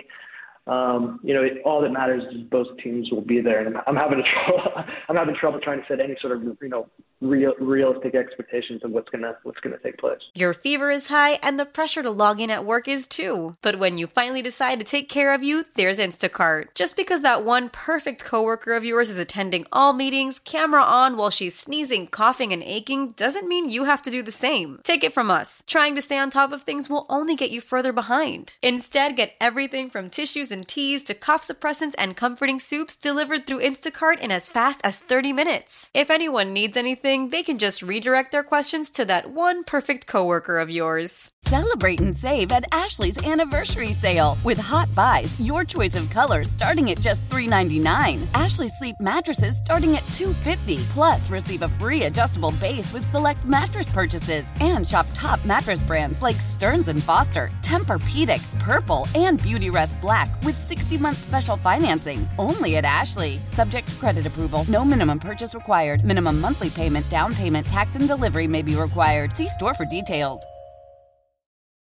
um, 0.66 1.18
you 1.24 1.34
know, 1.34 1.42
it, 1.42 1.54
all 1.64 1.80
that 1.82 1.90
matters 1.90 2.22
is 2.32 2.42
both 2.42 2.68
teams 2.82 3.10
will 3.10 3.20
be 3.20 3.40
there. 3.40 3.66
And 3.66 3.76
I'm, 3.76 3.82
I'm 3.88 3.96
having 3.96 4.22
trouble. 4.46 4.84
I'm 5.08 5.16
having 5.16 5.34
trouble 5.34 5.60
trying 5.60 5.80
to 5.80 5.86
set 5.88 6.00
any 6.00 6.16
sort 6.20 6.36
of 6.36 6.42
you 6.42 6.68
know 6.68 6.88
real 7.20 7.54
realistic 7.60 8.14
expectations 8.14 8.82
of 8.84 8.92
what's 8.92 9.08
gonna 9.08 9.34
what's 9.42 9.58
gonna 9.60 9.78
take 9.78 9.98
place. 9.98 10.20
Your 10.34 10.52
fever 10.52 10.90
is 10.90 11.08
high, 11.08 11.32
and 11.34 11.58
the 11.58 11.64
pressure 11.64 12.02
to 12.02 12.10
log 12.10 12.40
in 12.40 12.50
at 12.50 12.64
work 12.64 12.86
is 12.86 13.08
too. 13.08 13.56
But 13.60 13.78
when 13.78 13.98
you 13.98 14.06
finally 14.06 14.42
decide 14.42 14.78
to 14.78 14.84
take 14.84 15.08
care 15.08 15.34
of 15.34 15.42
you, 15.42 15.64
there's 15.74 15.98
Instacart. 15.98 16.74
Just 16.74 16.96
because 16.96 17.22
that 17.22 17.44
one 17.44 17.68
perfect 17.68 18.24
coworker 18.24 18.74
of 18.74 18.84
yours 18.84 19.10
is 19.10 19.18
attending 19.18 19.66
all 19.72 19.92
meetings, 19.92 20.38
camera 20.38 20.82
on 20.82 21.16
while 21.16 21.30
she's 21.30 21.58
sneezing, 21.58 22.06
coughing, 22.06 22.52
and 22.52 22.62
aching, 22.62 23.10
doesn't 23.10 23.48
mean 23.48 23.68
you 23.68 23.84
have 23.84 24.02
to 24.02 24.10
do 24.10 24.22
the 24.22 24.30
same. 24.30 24.80
Take 24.84 25.02
it 25.02 25.12
from 25.12 25.30
us. 25.30 25.64
Trying 25.66 25.96
to 25.96 26.02
stay 26.02 26.18
on 26.18 26.30
top 26.30 26.52
of 26.52 26.62
things 26.62 26.88
will 26.88 27.06
only 27.08 27.34
get 27.34 27.50
you 27.50 27.60
further 27.60 27.92
behind. 27.92 28.58
Instead, 28.62 29.16
get 29.16 29.34
everything 29.40 29.90
from 29.90 30.06
tissues 30.08 30.51
and 30.52 30.68
teas 30.68 31.02
to 31.04 31.14
cough 31.14 31.42
suppressants 31.42 31.94
and 31.98 32.16
comforting 32.16 32.60
soups 32.60 32.94
delivered 32.94 33.46
through 33.46 33.62
Instacart 33.62 34.20
in 34.20 34.30
as 34.30 34.48
fast 34.48 34.80
as 34.84 35.00
30 35.00 35.32
minutes. 35.32 35.90
If 35.94 36.10
anyone 36.10 36.52
needs 36.52 36.76
anything, 36.76 37.30
they 37.30 37.42
can 37.42 37.58
just 37.58 37.82
redirect 37.82 38.30
their 38.30 38.44
questions 38.44 38.90
to 38.90 39.04
that 39.06 39.30
one 39.30 39.64
perfect 39.64 40.06
coworker 40.06 40.58
of 40.58 40.70
yours. 40.70 41.30
Celebrate 41.44 42.00
and 42.00 42.16
save 42.16 42.52
at 42.52 42.64
Ashley's 42.72 43.22
anniversary 43.26 43.92
sale 43.92 44.38
with 44.44 44.58
hot 44.58 44.94
buys, 44.94 45.38
your 45.40 45.64
choice 45.64 45.96
of 45.96 46.08
colors 46.10 46.50
starting 46.50 46.90
at 46.90 47.00
just 47.00 47.28
$3.99. 47.28 48.22
Ashley 48.34 48.68
Sleep 48.68 48.96
mattresses 49.00 49.58
starting 49.58 49.96
at 49.96 50.04
$2.50. 50.14 50.82
Plus, 50.90 51.28
receive 51.30 51.62
a 51.62 51.68
free 51.68 52.04
adjustable 52.04 52.52
base 52.52 52.92
with 52.92 53.08
select 53.10 53.44
mattress 53.44 53.90
purchases 53.90 54.46
and 54.60 54.86
shop 54.86 55.06
top 55.14 55.44
mattress 55.44 55.82
brands 55.82 56.22
like 56.22 56.36
Stearns 56.36 56.88
and 56.88 57.02
Foster, 57.02 57.50
Tempur-Pedic, 57.62 58.42
Purple, 58.58 59.06
and 59.14 59.40
Beautyrest 59.40 60.00
Black 60.00 60.28
with 60.44 60.68
60-month 60.68 61.16
special 61.16 61.56
financing. 61.56 62.28
Only 62.38 62.76
at 62.76 62.84
Ashley. 62.84 63.38
Subject 63.50 63.86
to 63.86 63.94
credit 63.96 64.26
approval. 64.26 64.64
No 64.68 64.84
minimum 64.84 65.18
purchase 65.18 65.54
required. 65.54 66.04
Minimum 66.04 66.40
monthly 66.40 66.70
payment, 66.70 67.08
down 67.10 67.34
payment, 67.34 67.66
tax, 67.66 67.96
and 67.96 68.08
delivery 68.08 68.46
may 68.46 68.62
be 68.62 68.74
required. 68.74 69.36
See 69.36 69.48
store 69.48 69.74
for 69.74 69.84
details. 69.84 70.42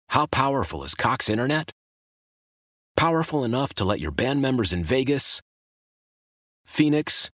How 0.10 0.28
powerful 0.28 0.84
is 0.84 0.94
Cox 0.94 1.28
Internet? 1.28 1.72
Powerful 2.96 3.44
enough 3.44 3.74
to 3.74 3.84
let 3.84 4.00
your 4.00 4.12
band 4.12 4.42
members 4.44 4.72
in 4.72 4.84
Vegas, 4.84 5.42
Phoenix, 6.66 7.32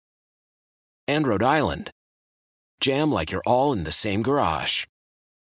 and 1.06 1.26
Rhode 1.26 1.42
Island 1.44 1.92
jam 2.80 3.12
like 3.12 3.30
you're 3.30 3.42
all 3.46 3.72
in 3.72 3.84
the 3.84 3.92
same 3.92 4.22
garage. 4.22 4.84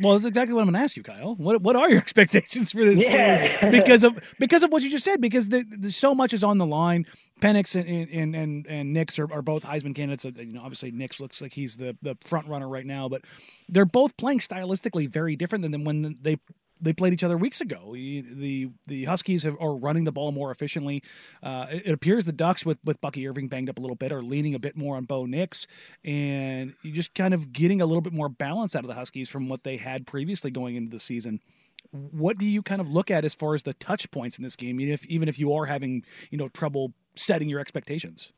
Well, 0.00 0.14
that's 0.14 0.24
exactly 0.24 0.54
what 0.54 0.62
I'm 0.62 0.66
going 0.66 0.74
to 0.74 0.84
ask 0.84 0.96
you, 0.96 1.02
Kyle. 1.02 1.34
What 1.36 1.62
what 1.62 1.76
are 1.76 1.88
your 1.88 1.98
expectations 2.06 2.72
for 2.72 2.84
this 2.84 3.04
yeah. 3.04 3.60
game? 3.60 3.70
Because 3.70 4.04
of 4.04 4.18
because 4.38 4.62
of 4.62 4.70
what 4.70 4.82
you 4.82 4.90
just 4.90 5.04
said. 5.04 5.20
Because 5.20 5.48
the, 5.48 5.64
the, 5.68 5.90
so 5.90 6.14
much 6.14 6.32
is 6.32 6.44
on 6.44 6.58
the 6.58 6.66
line. 6.66 7.06
Penix 7.40 7.74
and 7.74 7.88
and 8.10 8.34
and, 8.34 8.66
and 8.66 8.92
Nix 8.92 9.18
are, 9.18 9.32
are 9.32 9.42
both 9.42 9.64
Heisman 9.64 9.94
candidates. 9.94 10.24
You 10.24 10.52
know, 10.52 10.62
obviously 10.62 10.90
Nix 10.90 11.20
looks 11.20 11.40
like 11.40 11.52
he's 11.52 11.76
the 11.76 11.96
the 12.02 12.16
front 12.20 12.48
runner 12.48 12.68
right 12.68 12.86
now, 12.86 13.08
but 13.08 13.22
they're 13.68 13.84
both 13.84 14.16
playing 14.16 14.40
stylistically 14.40 15.08
very 15.08 15.36
different 15.36 15.62
than 15.62 15.84
when 15.84 16.18
they 16.20 16.38
they 16.80 16.92
played 16.92 17.12
each 17.12 17.24
other 17.24 17.36
weeks 17.36 17.60
ago. 17.60 17.92
The 17.92 18.70
the 18.86 19.04
Huskies 19.04 19.42
have, 19.44 19.56
are 19.60 19.74
running 19.74 20.04
the 20.04 20.12
ball 20.12 20.32
more 20.32 20.50
efficiently. 20.50 21.02
Uh, 21.42 21.66
it, 21.70 21.82
it, 21.86 21.92
appears 21.92 22.24
the 22.24 22.32
Ducks, 22.32 22.64
with 22.64 22.78
with 22.84 23.00
Bucky 23.00 23.26
Irving 23.26 23.48
banged 23.48 23.68
up 23.68 23.78
a 23.78 23.80
little 23.80 23.96
bit, 23.96 24.12
are 24.12 24.22
leaning 24.22 24.54
a 24.54 24.58
bit 24.58 24.76
more 24.76 24.96
on 24.96 25.04
Bo 25.04 25.26
Nix, 25.26 25.66
and 26.04 26.74
you're 26.82 26.94
just 26.94 27.14
kind 27.14 27.34
of 27.34 27.52
getting 27.52 27.80
a 27.80 27.86
little 27.86 28.00
bit 28.00 28.12
more 28.12 28.28
balance 28.28 28.74
out 28.74 28.84
of 28.84 28.88
the 28.88 28.94
Huskies 28.94 29.28
from 29.28 29.48
what 29.48 29.64
they 29.64 29.76
had 29.76 30.06
previously 30.06 30.50
going 30.50 30.76
into 30.76 30.90
the 30.90 31.00
season. 31.00 31.40
What 31.90 32.38
do 32.38 32.44
you 32.44 32.62
kind 32.62 32.80
of 32.80 32.90
look 32.90 33.10
at 33.10 33.24
as 33.24 33.34
far 33.34 33.54
as 33.54 33.62
the 33.62 33.74
touch 33.74 34.10
points 34.10 34.38
in 34.38 34.44
this 34.44 34.56
game, 34.56 34.80
even 34.80 34.92
if 34.94 35.06
even 35.06 35.28
if 35.28 35.38
you 35.38 35.52
are 35.54 35.66
having 35.66 36.04
you 36.30 36.38
know 36.38 36.48
trouble 36.48 36.92
setting 37.14 37.48
your 37.48 37.60
expectations? 37.60 38.32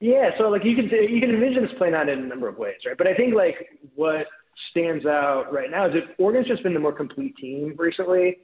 Yeah, 0.00 0.30
so 0.36 0.48
like 0.48 0.64
you 0.64 0.74
can 0.74 0.90
you 0.90 1.20
can 1.20 1.30
envision 1.30 1.62
this 1.62 1.72
playing 1.78 1.94
out 1.94 2.08
in 2.08 2.18
a 2.18 2.26
number 2.26 2.48
of 2.48 2.58
ways, 2.58 2.78
right? 2.84 2.98
But 2.98 3.06
I 3.06 3.14
think 3.14 3.34
like 3.34 3.78
what 3.94 4.26
stands 4.72 5.06
out 5.06 5.52
right 5.52 5.70
now 5.70 5.86
is 5.86 5.92
that 5.92 6.14
Oregon's 6.18 6.48
just 6.48 6.62
been 6.64 6.74
the 6.74 6.80
more 6.80 6.92
complete 6.92 7.36
team 7.36 7.74
recently, 7.78 8.38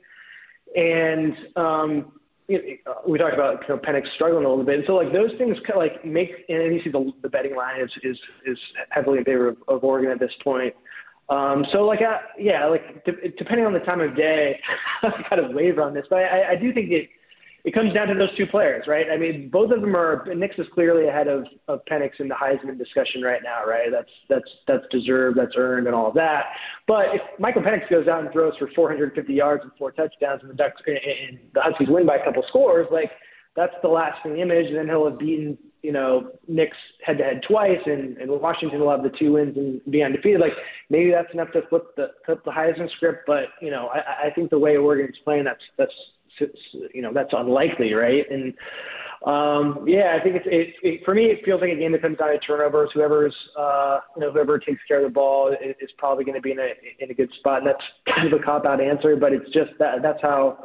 and 0.77 1.35
um, 1.57 2.13
you 2.47 2.59
know, 2.87 2.95
we 3.07 3.19
talked 3.19 3.35
about 3.35 3.63
you 3.69 3.75
know, 3.75 3.81
Penix 3.81 4.03
struggling 4.15 4.45
a 4.45 4.49
little 4.49 4.65
bit, 4.65 4.77
and 4.77 4.85
so 4.87 4.95
like 4.95 5.13
those 5.13 5.31
things 5.39 5.57
kind 5.67 5.73
of 5.73 5.79
like 5.79 6.05
make 6.05 6.31
and 6.49 6.75
you 6.75 6.81
see 6.85 6.91
the 6.91 7.13
the 7.23 7.29
betting 7.29 7.57
line 7.57 7.81
is 7.81 7.91
is 8.05 8.17
is 8.47 8.59
heavily 8.91 9.19
in 9.19 9.25
favor 9.25 9.49
of, 9.49 9.57
of 9.67 9.83
Oregon 9.83 10.13
at 10.13 10.21
this 10.21 10.33
point. 10.45 10.75
Um, 11.29 11.67
so 11.73 11.85
like 11.85 12.01
yeah, 12.39 12.67
like 12.67 13.05
de- 13.05 13.31
depending 13.37 13.67
on 13.67 13.73
the 13.73 13.81
time 13.81 14.01
of 14.01 14.17
day, 14.17 14.59
I 15.03 15.11
kind 15.29 15.45
of 15.45 15.53
waver 15.53 15.83
on 15.83 15.93
this, 15.93 16.07
but 16.09 16.21
I, 16.21 16.53
I 16.53 16.57
do 16.57 16.73
think 16.73 16.91
it 16.91 17.11
it 17.65 17.75
comes 17.75 17.93
down 17.93 18.07
to 18.09 18.15
those 18.15 18.35
two 18.37 18.47
players, 18.47 18.85
right? 18.87 19.07
I 19.12 19.17
mean, 19.17 19.50
both 19.50 19.73
of 19.73 19.81
them 19.81 19.97
are. 19.97 20.25
Nix 20.35 20.59
is 20.59 20.67
clearly 20.73 21.09
ahead 21.09 21.29
of 21.29 21.45
of 21.67 21.81
Penix 21.91 22.11
in 22.21 22.29
the 22.29 22.35
Heisman 22.35 22.79
discussion 22.79 23.23
right 23.23 23.41
now, 23.43 23.69
right? 23.69 23.88
That's 23.91 24.11
that's 24.29 24.49
that's 24.67 24.85
deserved, 24.91 25.38
that's 25.38 25.55
earned, 25.57 25.87
and 25.87 25.95
all 25.95 26.09
of 26.09 26.15
that. 26.15 26.45
But 26.87 27.07
if 27.15 27.21
Michael 27.38 27.62
Penix 27.62 27.88
goes 27.91 28.07
out 28.07 28.23
and 28.23 28.33
throws 28.33 28.55
for 28.59 28.71
450 28.75 29.33
yards 29.33 29.65
and 29.65 29.73
four 29.79 29.91
touchdowns, 29.93 30.43
and 30.43 30.50
the 30.50 30.55
Ducks 30.55 30.81
and 30.87 31.38
the 31.53 31.61
Huskies 31.61 31.88
win 31.91 32.07
by 32.07 32.17
a 32.17 32.25
couple 32.25 32.45
scores, 32.49 32.87
like 32.93 33.11
that's 33.57 33.75
the 33.83 33.88
lasting 33.88 34.38
image. 34.38 34.67
And 34.67 34.77
then 34.77 34.87
he'll 34.87 35.11
have 35.11 35.19
beaten 35.19 35.59
you 35.83 35.93
know 35.93 36.31
Nix 36.47 36.77
head 37.05 37.19
to 37.19 37.25
head 37.25 37.41
twice, 37.47 37.81
and 37.87 38.17
and 38.19 38.31
Washington 38.31 38.81
will 38.81 38.91
have 38.91 39.03
the 39.03 39.12
two 39.19 39.33
wins 39.33 39.57
and 39.57 39.81
be 39.91 40.03
undefeated. 40.03 40.41
Like 40.41 40.53
maybe 40.91 41.11
that's 41.11 41.33
enough 41.33 41.53
to 41.53 41.62
flip 41.69 41.95
the 41.97 42.09
flip 42.25 42.45
the 42.45 42.50
Heisman 42.50 42.91
script, 42.97 43.25
but 43.27 43.45
you 43.61 43.71
know 43.71 43.88
I, 43.88 44.29
I 44.29 44.31
think 44.35 44.50
the 44.50 44.59
way 44.59 44.77
Oregon's 44.77 45.17
playing, 45.25 45.45
that's 45.45 45.62
that's 45.77 45.93
you 46.95 47.02
know 47.02 47.12
that's 47.12 47.33
unlikely, 47.33 47.92
right? 47.95 48.25
And 48.30 48.54
um, 49.26 49.85
yeah, 49.87 50.16
I 50.18 50.23
think 50.23 50.37
it's 50.37 50.47
it, 50.47 50.75
it, 50.83 51.00
for 51.04 51.14
me. 51.14 51.25
It 51.25 51.45
feels 51.45 51.61
like 51.61 51.71
a 51.71 51.76
game 51.76 51.92
that 51.92 52.02
comes 52.02 52.18
down 52.18 52.30
to 52.30 52.38
turnovers. 52.38 52.90
Whoever's 52.95 53.35
uh, 53.59 54.00
you 54.16 54.23
know 54.23 54.33
whoever 54.33 54.59
takes 54.59 54.80
care 54.87 54.99
of 54.99 55.11
the 55.11 55.14
ball 55.14 55.52
is, 55.52 55.75
is 55.80 55.90
probably 55.99 56.25
going 56.25 56.37
to 56.37 56.40
be 56.40 56.52
in 56.52 56.59
a 56.59 56.68
in 57.00 57.11
a 57.11 57.14
good 57.14 57.30
spot. 57.38 57.59
And 57.59 57.66
that's 57.66 58.14
kind 58.14 58.33
of 58.33 58.40
a 58.40 58.42
cop 58.42 58.64
out 58.64 58.80
answer, 58.80 59.16
but 59.16 59.33
it's 59.33 59.50
just 59.52 59.71
that 59.78 60.02
that's 60.02 60.23
how 60.23 60.59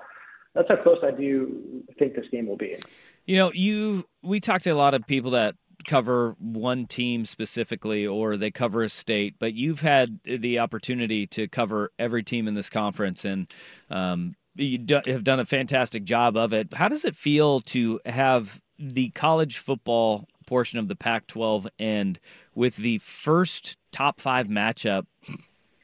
that's 0.54 0.68
how 0.70 0.76
close 0.78 1.00
I 1.04 1.12
do 1.12 1.84
think 1.98 2.16
this 2.16 2.26
game 2.32 2.48
will 2.48 2.58
be. 2.58 2.78
You 3.26 3.38
know, 3.38 3.52
you 3.54 4.06
we 4.22 4.40
talked 4.40 4.66
to 4.66 4.70
a 4.70 4.76
lot 4.76 4.94
of 4.94 5.06
people 5.08 5.32
that 5.32 5.56
cover 5.88 6.36
one 6.40 6.86
team 6.86 7.26
specifically 7.26 8.06
or 8.08 8.38
they 8.38 8.52
cover 8.52 8.84
a 8.84 8.90
state, 8.90 9.36
but 9.40 9.54
you've 9.54 9.82
had 9.82 10.20
the 10.24 10.60
opportunity 10.60 11.28
to 11.28 11.48
cover 11.48 11.92
every 12.00 12.24
team 12.24 12.48
in 12.48 12.54
this 12.54 12.70
conference 12.70 13.26
and 13.26 13.48
um, 13.90 14.36
you 14.56 14.78
do, 14.78 15.02
have 15.06 15.24
done 15.24 15.40
a 15.40 15.46
fantastic 15.46 16.04
job 16.04 16.38
of 16.38 16.54
it. 16.54 16.74
How 16.74 16.88
does 16.88 17.06
it 17.06 17.16
feel 17.16 17.62
to 17.62 18.00
have 18.06 18.62
the 18.80 19.10
college 19.10 19.58
football 19.58 20.28
portion 20.46 20.80
of 20.80 20.88
the 20.88 20.96
Pac 20.96 21.28
12 21.28 21.68
end 21.80 22.20
with 22.54 22.76
the 22.76 22.98
first 23.00 23.78
top 23.92 24.20
five 24.20 24.48
matchup 24.48 25.06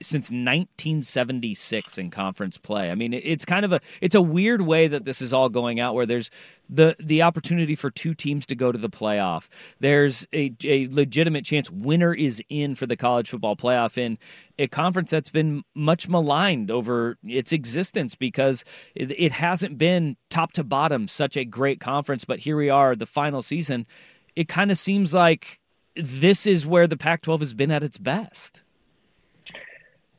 since 0.02 0.30
1976 0.30 1.98
in 1.98 2.10
conference 2.10 2.58
play. 2.58 2.90
I 2.90 2.96
mean, 2.96 3.14
it's 3.14 3.46
kind 3.46 3.66
of 3.66 3.74
a 3.74 3.82
it's 4.02 4.16
a 4.16 4.22
weird 4.22 4.62
way 4.62 4.88
that 4.88 5.06
this 5.06 5.22
is 5.22 5.34
all 5.34 5.50
going 5.50 5.80
out 5.80 5.94
where 5.94 6.06
there's 6.06 6.30
the 6.70 6.96
the 7.00 7.22
opportunity 7.24 7.76
for 7.76 7.90
two 7.90 8.14
teams 8.14 8.46
to 8.46 8.56
go 8.56 8.72
to 8.72 8.78
the 8.78 8.90
playoff. 8.90 9.48
There's 9.80 10.26
a, 10.34 10.54
a 10.64 10.88
legitimate 10.90 11.44
chance 11.44 11.70
winner 11.72 12.14
is 12.14 12.42
in 12.50 12.76
for 12.76 12.86
the 12.86 12.96
college 12.96 13.30
football 13.30 13.56
playoff 13.56 13.98
in 13.98 14.18
a 14.60 14.68
conference 14.68 15.10
that's 15.12 15.30
been 15.30 15.64
much 15.74 16.08
maligned 16.08 16.70
over 16.70 17.18
its 17.24 17.52
existence 17.52 18.16
because 18.16 18.64
it, 18.96 19.12
it 19.20 19.32
hasn't 19.32 19.78
been 19.78 20.16
top 20.30 20.52
to 20.54 20.64
bottom 20.64 21.08
such 21.08 21.36
a 21.36 21.46
great 21.46 21.80
conference, 21.80 22.26
but 22.26 22.40
here 22.40 22.58
we 22.58 22.70
are 22.70 22.96
the 22.96 23.06
final 23.06 23.42
season. 23.42 23.88
It 24.36 24.48
kind 24.48 24.70
of 24.70 24.78
seems 24.78 25.14
like 25.14 25.60
this 25.96 26.46
is 26.46 26.66
where 26.66 26.88
the 26.88 26.98
Pac 26.98 27.22
12 27.24 27.42
has 27.42 27.54
been 27.54 27.72
at 27.72 27.84
its 27.84 27.98
best. 27.98 28.62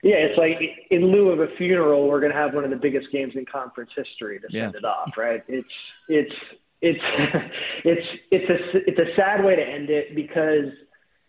Yeah, 0.02 0.14
it's 0.16 0.38
like 0.38 0.58
in 0.90 1.06
lieu 1.12 1.28
of 1.28 1.40
a 1.40 1.48
funeral, 1.56 2.08
we're 2.08 2.20
going 2.20 2.32
to 2.32 2.38
have 2.38 2.54
one 2.54 2.64
of 2.64 2.70
the 2.70 2.76
biggest 2.76 3.10
games 3.10 3.34
in 3.36 3.44
conference 3.44 3.90
history 3.94 4.38
to 4.40 4.46
send 4.50 4.72
Yeah. 4.72 4.78
it 4.78 4.84
off, 4.84 5.12
right? 5.16 5.42
It's 5.48 5.68
it's 6.08 6.34
it's 6.80 7.00
it's 7.84 8.06
it's 8.30 8.48
a 8.50 8.78
it's 8.88 8.98
a 8.98 9.14
sad 9.16 9.44
way 9.44 9.56
to 9.56 9.62
end 9.62 9.90
it 9.90 10.14
because 10.14 10.72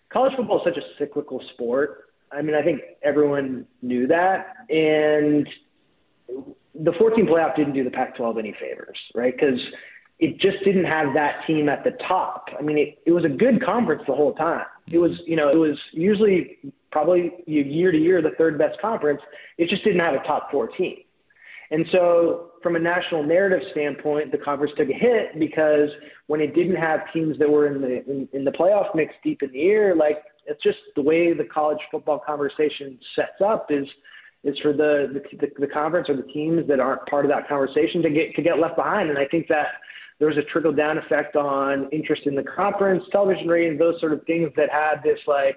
college 0.09 0.33
football 0.37 0.59
is 0.59 0.63
such 0.73 0.77
a 0.77 0.85
cyclical 0.97 1.41
sport. 1.53 2.05
I 2.31 2.41
mean, 2.41 2.55
I 2.55 2.61
think 2.63 2.79
everyone 3.03 3.65
knew 3.81 4.07
that, 4.07 4.55
and 4.69 5.45
the 6.73 6.93
14 6.97 7.25
playoff 7.25 7.57
didn't 7.57 7.73
do 7.73 7.83
the 7.83 7.91
Pac-12 7.91 8.39
any 8.39 8.53
favors, 8.57 8.97
right? 9.13 9.33
Because 9.37 9.59
it 10.21 10.39
just 10.39 10.63
didn't 10.63 10.85
have 10.85 11.15
that 11.15 11.41
team 11.47 11.67
at 11.67 11.83
the 11.83 11.91
top. 12.07 12.45
I 12.57 12.61
mean, 12.61 12.77
it, 12.77 12.99
it 13.07 13.11
was 13.11 13.25
a 13.25 13.29
good 13.29 13.65
conference 13.65 14.03
the 14.07 14.13
whole 14.13 14.35
time. 14.35 14.65
It 14.91 14.99
was, 14.99 15.11
you 15.25 15.35
know, 15.35 15.49
it 15.49 15.57
was 15.57 15.77
usually 15.91 16.59
probably 16.91 17.31
year 17.47 17.91
to 17.91 17.97
year 17.97 18.21
the 18.21 18.29
third 18.37 18.59
best 18.59 18.79
conference. 18.79 19.19
It 19.57 19.67
just 19.67 19.83
didn't 19.83 19.99
have 19.99 20.13
a 20.13 20.23
top 20.27 20.51
four 20.51 20.67
team. 20.67 20.97
And 21.71 21.85
so, 21.91 22.51
from 22.61 22.75
a 22.75 22.79
national 22.79 23.23
narrative 23.23 23.61
standpoint, 23.71 24.31
the 24.31 24.37
conference 24.37 24.73
took 24.77 24.89
a 24.89 24.93
hit 24.93 25.39
because 25.39 25.89
when 26.27 26.41
it 26.41 26.53
didn't 26.53 26.75
have 26.75 26.99
teams 27.13 27.39
that 27.39 27.49
were 27.49 27.65
in 27.65 27.81
the 27.81 28.03
in, 28.09 28.27
in 28.33 28.43
the 28.43 28.51
playoff 28.51 28.93
mix 28.93 29.13
deep 29.23 29.41
in 29.41 29.51
the 29.51 29.57
year, 29.57 29.95
like 29.95 30.17
it's 30.45 30.61
just 30.61 30.77
the 30.95 31.01
way 31.01 31.33
the 31.33 31.45
college 31.45 31.79
football 31.89 32.19
conversation 32.19 32.99
sets 33.15 33.41
up 33.43 33.67
is 33.69 33.87
is 34.43 34.57
for 34.61 34.73
the 34.73 35.13
the, 35.13 35.37
the, 35.37 35.47
the 35.59 35.67
conference 35.67 36.09
or 36.09 36.15
the 36.15 36.31
teams 36.33 36.67
that 36.67 36.79
aren't 36.79 37.05
part 37.07 37.25
of 37.25 37.31
that 37.31 37.47
conversation 37.47 38.01
to 38.01 38.09
get 38.09 38.35
to 38.35 38.41
get 38.41 38.59
left 38.59 38.75
behind. 38.75 39.09
And 39.09 39.17
I 39.17 39.25
think 39.25 39.47
that 39.47 39.67
there 40.19 40.27
was 40.27 40.37
a 40.37 40.43
trickle 40.51 40.71
down 40.71 40.97
effect 40.97 41.35
on 41.35 41.89
interest 41.91 42.23
in 42.25 42.35
the 42.35 42.43
conference, 42.43 43.03
television 43.11 43.47
ratings, 43.47 43.79
those 43.79 43.99
sort 43.99 44.13
of 44.13 44.23
things 44.25 44.49
that 44.55 44.69
had 44.69 45.01
this 45.03 45.19
like 45.27 45.55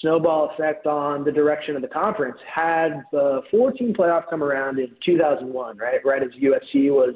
snowball 0.00 0.50
effect 0.54 0.86
on 0.86 1.24
the 1.24 1.32
direction 1.32 1.76
of 1.76 1.82
the 1.82 1.88
conference. 1.88 2.38
Had 2.52 3.02
the 3.12 3.42
14 3.50 3.94
playoff 3.94 4.28
come 4.30 4.42
around 4.42 4.78
in 4.78 4.88
2001, 5.04 5.76
right, 5.76 6.00
right 6.04 6.22
as 6.22 6.30
USC 6.30 6.90
was 6.90 7.14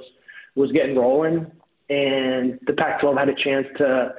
was 0.57 0.71
getting 0.73 0.97
rolling, 0.97 1.47
and 1.91 2.61
the 2.67 2.73
Pac-12 2.75 3.19
had 3.19 3.29
a 3.29 3.35
chance 3.43 3.67
to 3.79 4.15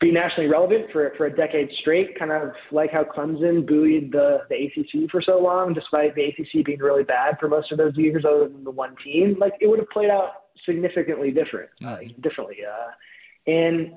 be 0.00 0.12
nationally 0.12 0.48
relevant 0.48 0.86
for 0.92 1.12
for 1.16 1.26
a 1.26 1.34
decade 1.34 1.70
straight, 1.80 2.18
kind 2.18 2.30
of 2.30 2.50
like 2.70 2.90
how 2.92 3.04
Clemson 3.04 3.66
buoyed 3.66 4.12
the 4.12 4.40
the 4.50 4.54
ACC 4.54 5.10
for 5.10 5.22
so 5.22 5.38
long, 5.38 5.72
despite 5.72 6.14
the 6.14 6.24
ACC 6.24 6.64
being 6.64 6.80
really 6.80 7.04
bad 7.04 7.36
for 7.40 7.48
most 7.48 7.72
of 7.72 7.78
those 7.78 7.96
years, 7.96 8.24
other 8.26 8.48
than 8.48 8.64
the 8.64 8.70
one 8.70 8.94
team. 9.02 9.36
Like 9.38 9.54
it 9.60 9.68
would 9.68 9.78
have 9.78 9.88
played 9.88 10.10
out 10.10 10.44
significantly 10.66 11.30
different, 11.30 11.70
uh, 11.86 11.98
differently. 12.20 12.58
Uh, 12.66 13.50
and 13.50 13.92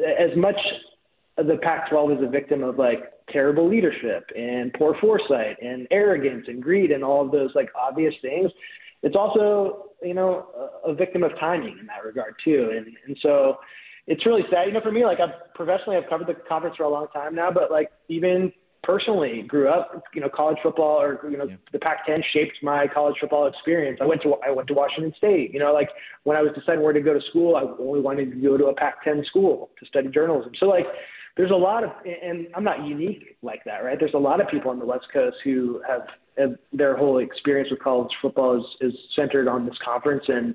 as 0.00 0.36
much 0.36 0.56
the 1.36 1.58
Pac-12 1.62 2.18
is 2.18 2.24
a 2.24 2.30
victim 2.30 2.62
of 2.62 2.78
like 2.78 3.12
terrible 3.30 3.68
leadership 3.68 4.24
and 4.36 4.72
poor 4.74 4.96
foresight 5.00 5.56
and 5.62 5.86
arrogance 5.90 6.44
and 6.46 6.62
greed 6.62 6.90
and 6.90 7.02
all 7.02 7.24
of 7.24 7.32
those 7.32 7.50
like 7.54 7.68
obvious 7.80 8.14
things. 8.22 8.50
It's 9.02 9.16
also, 9.16 9.90
you 10.02 10.14
know, 10.14 10.46
a, 10.84 10.90
a 10.90 10.94
victim 10.94 11.22
of 11.22 11.32
timing 11.38 11.78
in 11.78 11.86
that 11.86 12.04
regard 12.04 12.34
too. 12.44 12.72
And 12.76 12.86
and 13.06 13.16
so 13.20 13.56
it's 14.06 14.26
really 14.26 14.42
sad. 14.50 14.66
You 14.66 14.72
know, 14.72 14.80
for 14.80 14.92
me, 14.92 15.04
like 15.04 15.18
I've 15.20 15.54
professionally 15.54 15.96
I've 15.96 16.08
covered 16.08 16.26
the 16.26 16.34
conference 16.48 16.76
for 16.76 16.84
a 16.84 16.88
long 16.88 17.06
time 17.12 17.34
now, 17.34 17.50
but 17.50 17.70
like 17.70 17.90
even 18.08 18.52
personally 18.82 19.42
grew 19.42 19.68
up, 19.68 20.02
you 20.14 20.20
know, 20.20 20.28
college 20.28 20.58
football 20.62 21.00
or 21.00 21.20
you 21.30 21.38
know, 21.38 21.44
the 21.72 21.78
Pac-10 21.78 22.20
shaped 22.32 22.58
my 22.62 22.86
college 22.92 23.16
football 23.18 23.46
experience. 23.46 23.98
I 24.02 24.06
went 24.06 24.22
to 24.22 24.34
I 24.46 24.50
went 24.50 24.68
to 24.68 24.74
Washington 24.74 25.12
State. 25.16 25.52
You 25.52 25.60
know, 25.60 25.72
like 25.72 25.88
when 26.24 26.36
I 26.36 26.42
was 26.42 26.52
deciding 26.54 26.82
where 26.82 26.92
to 26.92 27.00
go 27.00 27.14
to 27.14 27.20
school, 27.30 27.56
I 27.56 27.62
only 27.82 28.00
wanted 28.00 28.30
to 28.30 28.36
go 28.36 28.56
to 28.56 28.66
a 28.66 28.74
Pac-10 28.74 29.24
school 29.26 29.70
to 29.80 29.86
study 29.86 30.08
journalism. 30.08 30.52
So 30.60 30.66
like 30.66 30.86
there's 31.36 31.50
a 31.50 31.54
lot 31.54 31.82
of, 31.82 31.90
and 32.04 32.46
I'm 32.54 32.64
not 32.64 32.84
unique 32.84 33.36
like 33.42 33.64
that, 33.64 33.78
right? 33.78 33.98
There's 33.98 34.14
a 34.14 34.18
lot 34.18 34.40
of 34.40 34.48
people 34.48 34.70
on 34.70 34.78
the 34.78 34.86
West 34.86 35.06
Coast 35.12 35.36
who 35.42 35.82
have, 35.88 36.02
have 36.38 36.54
their 36.72 36.96
whole 36.96 37.18
experience 37.18 37.70
with 37.70 37.80
college 37.80 38.10
football 38.22 38.58
is, 38.58 38.92
is 38.92 38.98
centered 39.16 39.48
on 39.48 39.66
this 39.66 39.74
conference, 39.84 40.24
and 40.28 40.54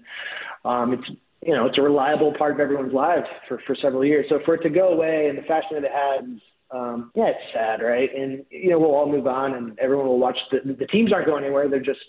um, 0.63 0.93
it's 0.93 1.19
you 1.45 1.53
know 1.53 1.65
it's 1.65 1.77
a 1.77 1.81
reliable 1.81 2.33
part 2.37 2.53
of 2.53 2.59
everyone's 2.59 2.93
lives 2.93 3.27
for 3.47 3.61
for 3.65 3.75
several 3.75 4.05
years. 4.05 4.25
So 4.29 4.39
for 4.45 4.55
it 4.55 4.63
to 4.63 4.69
go 4.69 4.89
away 4.89 5.27
in 5.29 5.35
the 5.35 5.41
fashion 5.43 5.71
that 5.73 5.83
it 5.83 5.91
has, 5.91 6.23
um, 6.71 7.11
yeah, 7.15 7.27
it's 7.27 7.53
sad, 7.53 7.81
right? 7.81 8.09
And 8.15 8.45
you 8.49 8.69
know 8.69 8.79
we'll 8.79 8.95
all 8.95 9.11
move 9.11 9.27
on, 9.27 9.53
and 9.53 9.77
everyone 9.79 10.07
will 10.07 10.19
watch. 10.19 10.37
The, 10.51 10.73
the 10.73 10.87
teams 10.87 11.13
aren't 11.13 11.27
going 11.27 11.43
anywhere; 11.43 11.69
they're 11.69 11.79
just 11.79 11.99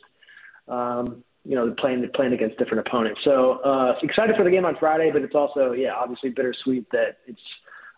um, 0.69 1.23
you 1.45 1.55
know 1.55 1.75
playing 1.79 2.09
playing 2.15 2.33
against 2.33 2.59
different 2.59 2.87
opponents. 2.87 3.21
So 3.25 3.61
uh, 3.65 3.95
excited 4.03 4.37
for 4.37 4.45
the 4.45 4.51
game 4.51 4.65
on 4.65 4.77
Friday, 4.79 5.11
but 5.13 5.23
it's 5.23 5.35
also 5.35 5.73
yeah 5.73 5.95
obviously 5.95 6.31
bittersweet 6.31 6.91
that 6.91 7.19
it's 7.27 7.41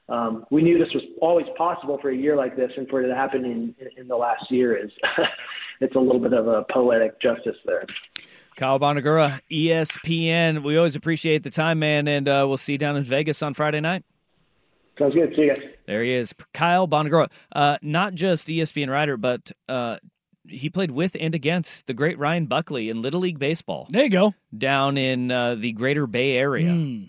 um, 0.09 0.45
we 0.51 0.62
knew 0.62 0.79
this 0.79 0.92
was 0.92 1.05
always 1.21 1.47
possible 1.57 1.99
for 2.03 2.11
a 2.11 2.16
year 2.16 2.37
like 2.37 2.57
this, 2.57 2.71
and 2.77 2.88
for 2.88 3.03
it 3.03 3.09
to 3.09 3.14
happen 3.14 3.45
in, 3.45 3.75
in, 3.79 3.88
in 3.97 4.09
the 4.09 4.16
last 4.16 4.51
year 4.51 4.77
is 4.77 4.90
it's 5.81 5.95
a 5.95 5.99
little 5.99 6.21
bit 6.21 6.33
of 6.33 6.47
a 6.47 6.64
poetic 6.71 7.21
justice 7.21 7.57
there. 7.64 7.87
Kyle 8.56 8.78
Bonagura, 8.78 9.40
ESPN. 9.50 10.62
We 10.62 10.76
always 10.76 10.96
appreciate 10.96 11.42
the 11.42 11.50
time, 11.50 11.78
man, 11.78 12.06
and 12.08 12.28
uh, 12.28 12.44
we'll 12.46 12.56
see 12.58 12.72
you 12.72 12.78
down 12.78 12.96
in 12.96 13.04
Vegas 13.04 13.42
on 13.42 13.54
Friday 13.54 13.80
night. 13.80 14.04
Sounds 14.98 15.14
good. 15.14 15.32
See 15.34 15.42
you 15.42 15.48
guys. 15.54 15.64
There 15.86 16.02
he 16.02 16.12
is, 16.12 16.34
Kyle 16.52 16.86
Bonagura. 16.86 17.30
Uh, 17.54 17.78
not 17.82 18.14
just 18.14 18.48
ESPN 18.48 18.88
writer, 18.90 19.16
but 19.16 19.50
uh, 19.68 19.96
he 20.46 20.68
played 20.70 20.90
with 20.90 21.16
and 21.18 21.34
against 21.34 21.86
the 21.86 21.94
great 21.94 22.18
Ryan 22.18 22.46
Buckley 22.46 22.90
in 22.90 23.00
Little 23.02 23.20
League 23.20 23.38
Baseball 23.38 23.86
There 23.90 24.04
you 24.04 24.10
go. 24.10 24.34
down 24.56 24.96
in 24.98 25.30
uh, 25.30 25.54
the 25.54 25.72
Greater 25.72 26.06
Bay 26.06 26.36
Area. 26.36 27.08